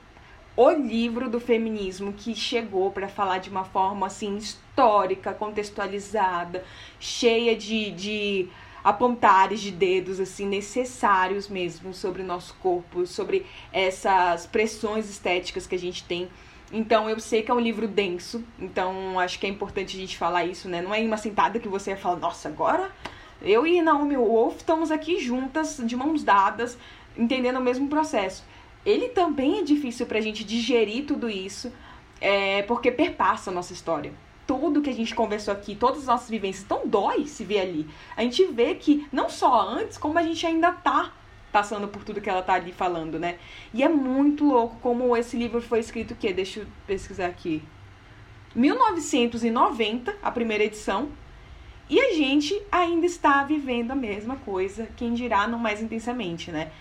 [0.55, 6.63] o livro do feminismo que chegou para falar de uma forma assim histórica, contextualizada,
[6.99, 8.47] cheia de, de
[8.84, 15.73] apontares de dedos assim necessários mesmo sobre o nosso corpo, sobre essas pressões estéticas que
[15.73, 16.30] a gente tem.
[16.71, 20.15] Então eu sei que é um livro denso, então acho que é importante a gente
[20.15, 20.80] falar isso, né?
[20.80, 22.91] Não é em uma sentada que você fala, nossa, agora
[23.43, 26.77] eu e Naomi Wolf estamos aqui juntas, de mãos dadas,
[27.18, 28.44] entendendo o mesmo processo.
[28.85, 31.72] Ele também é difícil para a gente digerir tudo isso,
[32.19, 34.14] é, porque perpassa a nossa história.
[34.45, 37.88] Tudo que a gente conversou aqui, todas as nossas vivências, tão dói se ver ali.
[38.18, 41.14] A gente vê que não só antes, como a gente ainda tá
[41.52, 43.38] passando por tudo que ela tá ali falando, né?
[43.73, 46.34] E é muito louco como esse livro foi escrito o quê?
[46.34, 47.61] Deixa eu pesquisar aqui.
[48.56, 51.10] 1990, a primeira edição,
[51.90, 56.72] e a gente ainda está vivendo a mesma coisa, quem dirá não mais intensamente, né?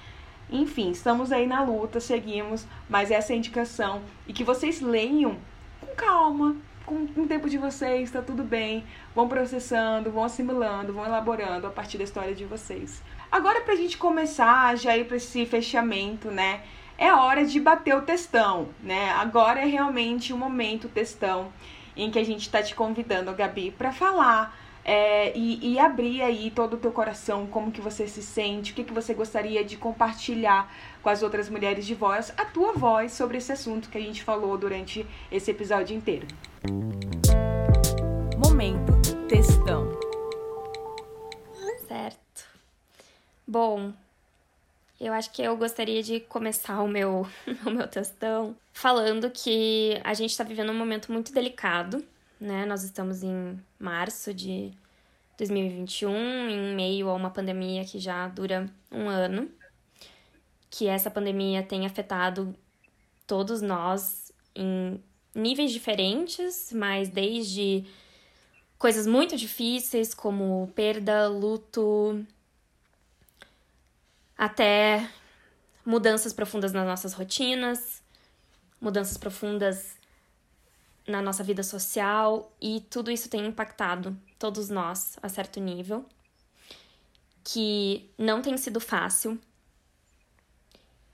[0.52, 4.02] Enfim, estamos aí na luta, seguimos, mas essa é a indicação.
[4.28, 5.38] E que vocês leiam
[5.80, 6.54] com calma,
[6.84, 8.84] com o tempo de vocês, tá tudo bem.
[9.14, 13.02] Vão processando, vão assimilando, vão elaborando a partir da história de vocês.
[13.30, 16.60] Agora, pra gente começar já ir pra esse fechamento, né?
[16.98, 19.10] É hora de bater o textão, né?
[19.12, 21.50] Agora é realmente o momento testão
[21.96, 24.54] em que a gente tá te convidando, Gabi, para falar
[24.84, 28.74] é, e, e, abrir aí todo o teu coração, como que você se sente, o
[28.74, 30.72] que, que você gostaria de compartilhar
[31.02, 34.22] com as outras mulheres de voz, a tua voz sobre esse assunto que a gente
[34.24, 36.26] falou durante esse episódio inteiro.
[38.38, 38.92] Momento
[39.28, 39.88] textão.
[41.86, 42.48] Certo.
[43.46, 43.92] Bom,
[45.00, 47.26] eu acho que eu gostaria de começar o meu,
[47.64, 52.04] o meu textão falando que a gente está vivendo um momento muito delicado
[52.42, 52.66] né?
[52.66, 54.72] Nós estamos em março de
[55.38, 56.10] 2021,
[56.50, 59.48] em meio a uma pandemia que já dura um ano,
[60.68, 62.54] que essa pandemia tem afetado
[63.26, 65.00] todos nós em
[65.34, 67.84] níveis diferentes, mas desde
[68.76, 72.26] coisas muito difíceis como perda, luto,
[74.36, 75.08] até
[75.86, 78.02] mudanças profundas nas nossas rotinas,
[78.80, 80.01] mudanças profundas
[81.06, 86.04] na nossa vida social e tudo isso tem impactado todos nós a certo nível,
[87.44, 89.38] que não tem sido fácil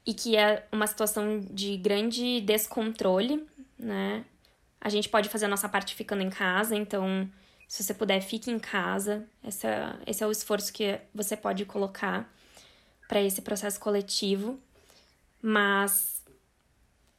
[0.06, 3.46] e que é uma situação de grande descontrole,
[3.78, 4.24] né?
[4.80, 7.28] A gente pode fazer a nossa parte ficando em casa, então
[7.68, 9.26] se você puder, fique em casa.
[9.44, 12.32] Esse é, esse é o esforço que você pode colocar
[13.06, 14.58] para esse processo coletivo.
[15.42, 16.17] Mas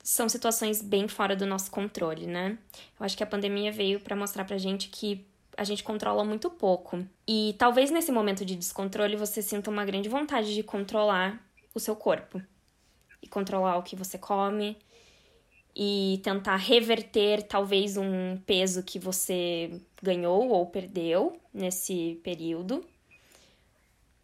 [0.04, 2.58] são situações bem fora do nosso controle, né?
[3.00, 5.26] Eu acho que a pandemia veio para mostrar pra gente que
[5.58, 7.06] a gente controla muito pouco.
[7.28, 11.46] E talvez nesse momento de descontrole você sinta uma grande vontade de controlar
[11.76, 12.42] o seu corpo
[13.22, 14.78] e controlar o que você come
[15.76, 22.84] e tentar reverter talvez um peso que você ganhou ou perdeu nesse período.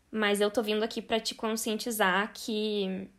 [0.10, 3.10] Mas eu tô vindo aqui para te conscientizar que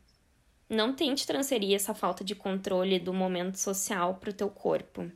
[0.68, 5.10] não tente transferir essa falta de controle do momento social para o teu corpo.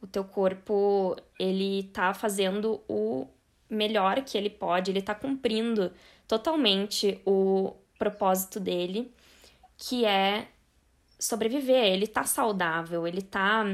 [0.00, 3.26] O teu corpo, ele tá fazendo o
[3.68, 5.92] melhor que ele pode, ele tá cumprindo
[6.28, 9.12] totalmente o propósito dele,
[9.76, 10.48] que é
[11.18, 11.84] sobreviver.
[11.84, 13.64] Ele tá saudável, ele tá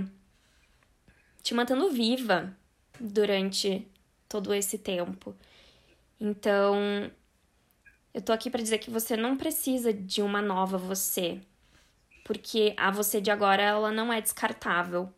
[1.43, 2.57] te mantendo viva
[2.99, 3.87] durante
[4.29, 5.35] todo esse tempo.
[6.21, 7.11] Então,
[8.15, 11.41] eu tô aqui para dizer que você não precisa de uma nova você,
[12.25, 15.09] porque a você de agora ela não é descartável.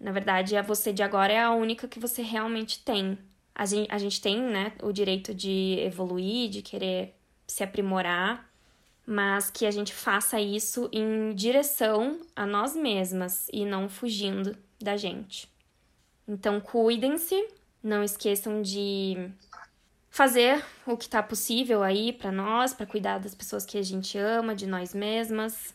[0.00, 3.16] Na verdade, a você de agora é a única que você realmente tem.
[3.54, 7.14] A gente, a gente tem, né, o direito de evoluir, de querer
[7.46, 8.50] se aprimorar,
[9.06, 14.96] mas que a gente faça isso em direção a nós mesmas e não fugindo da
[14.96, 15.48] gente.
[16.26, 17.48] Então, cuidem-se,
[17.82, 19.30] não esqueçam de
[20.12, 24.18] fazer o que tá possível aí para nós, para cuidar das pessoas que a gente
[24.18, 25.74] ama, de nós mesmas.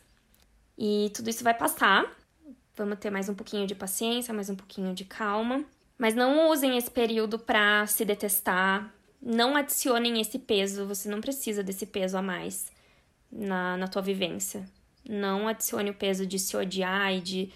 [0.77, 2.05] E tudo isso vai passar.
[2.75, 5.65] Vamos ter mais um pouquinho de paciência, mais um pouquinho de calma.
[5.97, 8.93] Mas não usem esse período para se detestar.
[9.19, 10.85] Não adicionem esse peso.
[10.85, 12.71] Você não precisa desse peso a mais
[13.31, 14.69] na, na tua vivência.
[15.09, 17.51] Não adicione o peso de se odiar e de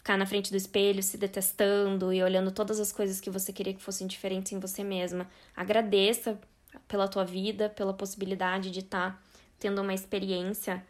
[0.00, 3.74] ficar na frente do espelho se detestando e olhando todas as coisas que você queria
[3.74, 5.28] que fossem diferentes em você mesma.
[5.54, 6.40] Agradeça
[6.88, 9.22] pela tua vida, pela possibilidade de estar tá
[9.58, 10.82] tendo uma experiência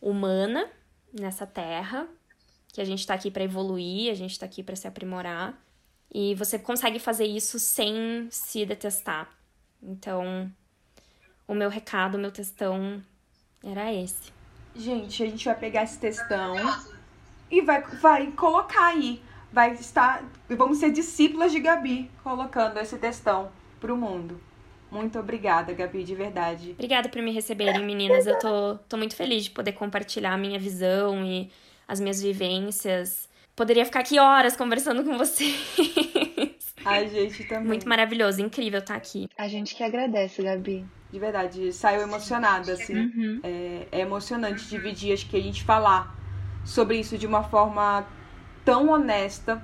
[0.00, 0.66] humana
[1.12, 2.08] nessa terra,
[2.72, 5.62] que a gente está aqui para evoluir, a gente está aqui para se aprimorar.
[6.12, 9.28] E você consegue fazer isso sem se detestar.
[9.82, 10.50] Então,
[11.46, 13.02] o meu recado, o meu textão
[13.62, 14.32] era esse.
[14.74, 16.56] Gente, a gente vai pegar esse textão
[17.58, 19.20] e vai, vai colocar aí.
[19.52, 20.24] Vai estar.
[20.48, 23.50] Vamos ser discípulas de Gabi colocando esse textão
[23.80, 24.40] pro mundo.
[24.90, 26.70] Muito obrigada, Gabi, de verdade.
[26.72, 28.26] Obrigada por me receberem, meninas.
[28.26, 31.50] Eu tô, tô muito feliz de poder compartilhar a minha visão e
[31.86, 33.28] as minhas vivências.
[33.56, 35.54] Poderia ficar aqui horas conversando com vocês.
[36.84, 37.66] A gente também.
[37.66, 39.28] Muito maravilhoso, incrível estar aqui.
[39.38, 40.84] A gente que agradece, Gabi.
[41.10, 42.94] De verdade, saiu emocionada, assim.
[42.94, 43.40] Uhum.
[43.42, 46.14] É, é emocionante dividir, acho que a gente falar
[46.64, 48.06] sobre isso de uma forma
[48.64, 49.62] tão honesta,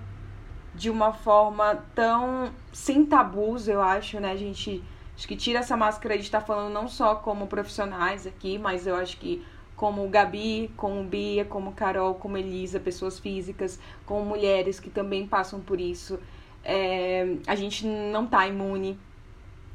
[0.74, 4.32] de uma forma tão sem tabus, eu acho, né?
[4.32, 4.82] A gente
[5.16, 8.94] acho que tira essa máscara de estar falando não só como profissionais aqui, mas eu
[8.94, 9.44] acho que
[9.76, 15.58] como Gabi, como Bia, como Carol, como Elisa, pessoas físicas, como mulheres que também passam
[15.60, 16.18] por isso.
[16.62, 18.98] É, a gente não tá imune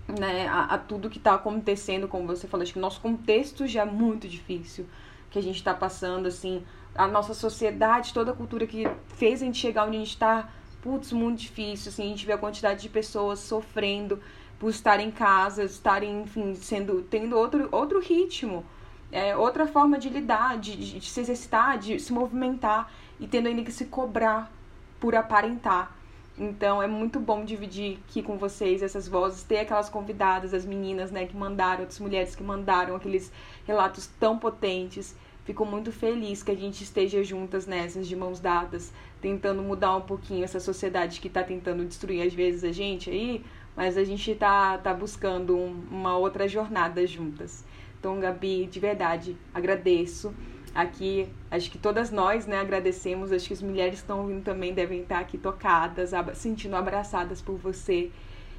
[0.08, 2.62] né, a, a tudo que tá acontecendo, como você falou.
[2.62, 4.86] Acho que o nosso contexto já é muito difícil
[5.32, 6.64] que a gente tá passando, assim,
[6.96, 10.50] a nossa sociedade, toda a cultura que fez a gente chegar onde a gente está,
[10.82, 14.20] putz, muito difícil, assim, a gente vê a quantidade de pessoas sofrendo
[14.58, 18.66] por estar em casa, estarem, enfim, sendo, tendo outro, outro ritmo,
[19.12, 23.64] é, outra forma de lidar, de, de, se exercitar, de se movimentar e tendo ainda
[23.64, 24.52] que se cobrar
[25.00, 25.96] por aparentar.
[26.38, 31.12] Então é muito bom dividir aqui com vocês essas vozes, ter aquelas convidadas, as meninas,
[31.12, 33.32] né, que mandaram, outras mulheres que mandaram aqueles
[33.66, 35.16] relatos tão potentes.
[35.46, 38.92] Fico muito feliz que a gente esteja juntas nessas, de mãos dadas,
[39.22, 43.46] tentando mudar um pouquinho essa sociedade que está tentando destruir às vezes a gente aí,
[43.76, 47.64] mas a gente está tá buscando um, uma outra jornada juntas.
[48.00, 50.34] Então, Gabi, de verdade, agradeço.
[50.74, 53.32] Aqui, acho que todas nós, né, agradecemos.
[53.32, 58.12] Acho que as mulheres estão ouvindo também devem estar aqui tocadas, sentindo abraçadas por você.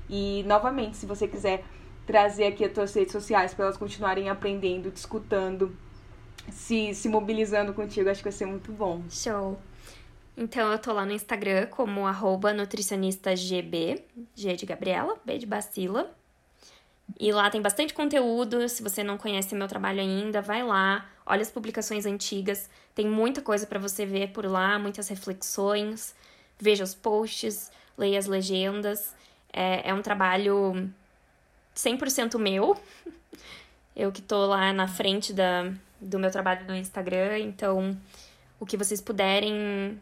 [0.08, 1.64] E, novamente, se você quiser
[2.06, 5.76] trazer aqui as suas redes sociais para elas continuarem aprendendo, discutando,
[6.51, 9.02] se, se mobilizando contigo, acho que vai ser muito bom.
[9.10, 9.59] Show.
[10.36, 14.05] Então eu tô lá no Instagram como arroba nutricionistagb,
[14.35, 16.14] G de Gabriela, B de Bacila.
[17.18, 18.68] E lá tem bastante conteúdo.
[18.68, 22.68] Se você não conhece meu trabalho ainda, vai lá, olha as publicações antigas.
[22.94, 26.14] Tem muita coisa para você ver por lá, muitas reflexões.
[26.59, 29.14] Veja os posts, leia as legendas.
[29.51, 30.90] É, é um trabalho
[31.74, 32.78] 100% meu.
[33.97, 37.97] Eu que tô lá na frente da, do meu trabalho no Instagram, então
[38.59, 40.01] o que vocês puderem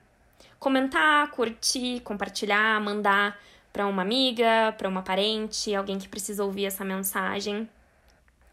[0.58, 3.38] comentar, curtir, compartilhar, mandar
[3.72, 7.68] para uma amiga, para uma parente, alguém que precisa ouvir essa mensagem.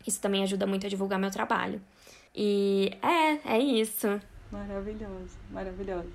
[0.05, 1.81] Isso também ajuda muito a divulgar meu trabalho.
[2.35, 4.19] E é, é isso.
[4.51, 6.11] Maravilhoso, maravilhoso.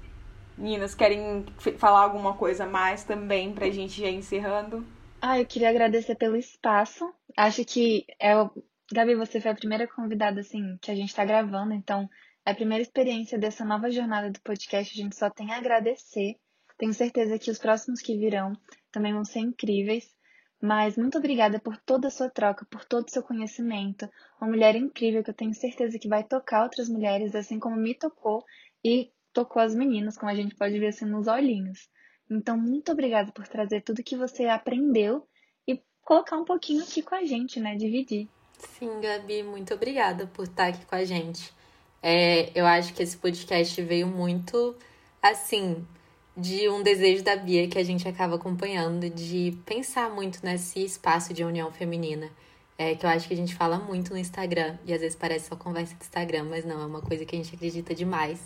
[0.59, 1.44] Meninas, querem
[1.78, 4.85] falar alguma coisa mais também pra gente já encerrando?
[5.20, 7.12] Ah, eu queria agradecer pelo espaço.
[7.36, 8.51] Acho que é o...
[8.93, 12.09] Gabi, você foi a primeira convidada assim que a gente tá gravando, então
[12.45, 16.37] é a primeira experiência dessa nova jornada do podcast, a gente só tem a agradecer.
[16.79, 18.53] Tenho certeza que os próximos que virão
[18.93, 20.15] também vão ser incríveis.
[20.63, 24.09] Mas muito obrigada por toda a sua troca, por todo o seu conhecimento.
[24.41, 27.95] Uma mulher incrível que eu tenho certeza que vai tocar outras mulheres, assim como me
[27.95, 28.45] tocou
[28.85, 31.91] e tocou as meninas, como a gente pode ver assim nos olhinhos.
[32.31, 35.29] Então, muito obrigada por trazer tudo que você aprendeu
[35.67, 37.75] e colocar um pouquinho aqui com a gente, né?
[37.75, 38.29] Dividir.
[38.59, 41.53] Sim, Gabi, muito obrigada por estar aqui com a gente.
[42.03, 44.74] É, eu acho que esse podcast veio muito
[45.23, 45.87] assim
[46.37, 51.33] de um desejo da Bia que a gente acaba acompanhando de pensar muito nesse espaço
[51.33, 52.31] de união feminina.
[52.78, 55.49] É, que eu acho que a gente fala muito no Instagram, e às vezes parece
[55.49, 58.39] só conversa do Instagram, mas não, é uma coisa que a gente acredita demais.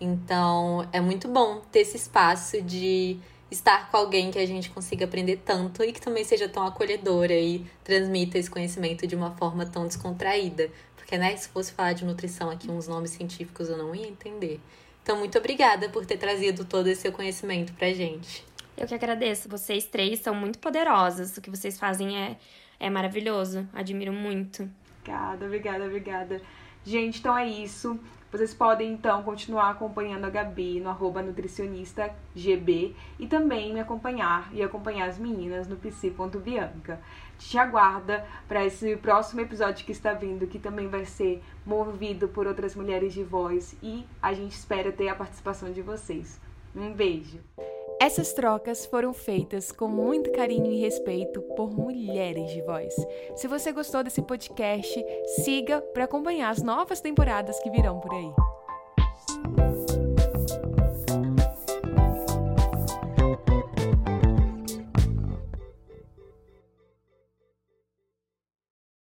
[0.00, 3.18] Então, é muito bom ter esse espaço de
[3.50, 7.34] estar com alguém que a gente consiga aprender tanto e que também seja tão acolhedora
[7.34, 10.70] e transmita esse conhecimento de uma forma tão descontraída.
[10.96, 14.60] Porque, né, se fosse falar de nutrição aqui, uns nomes científicos eu não ia entender.
[15.02, 18.44] Então, muito obrigada por ter trazido todo esse seu conhecimento pra gente.
[18.76, 19.48] Eu que agradeço.
[19.48, 21.36] Vocês três são muito poderosas.
[21.36, 22.36] O que vocês fazem é,
[22.80, 23.68] é maravilhoso.
[23.72, 24.68] Admiro muito.
[25.00, 26.42] Obrigada, obrigada, obrigada.
[26.84, 27.98] Gente, então é isso.
[28.36, 34.62] Vocês podem então continuar acompanhando a Gabi no arroba nutricionistagb e também me acompanhar e
[34.62, 37.00] acompanhar as meninas no psi.bianca.
[37.38, 42.46] Te aguarda para esse próximo episódio que está vindo, que também vai ser movido por
[42.46, 46.38] outras mulheres de voz e a gente espera ter a participação de vocês.
[46.74, 47.40] Um beijo!
[47.98, 52.94] Essas trocas foram feitas com muito carinho e respeito por mulheres de voz.
[53.34, 55.02] Se você gostou desse podcast,
[55.42, 58.55] siga para acompanhar as novas temporadas que virão por aí.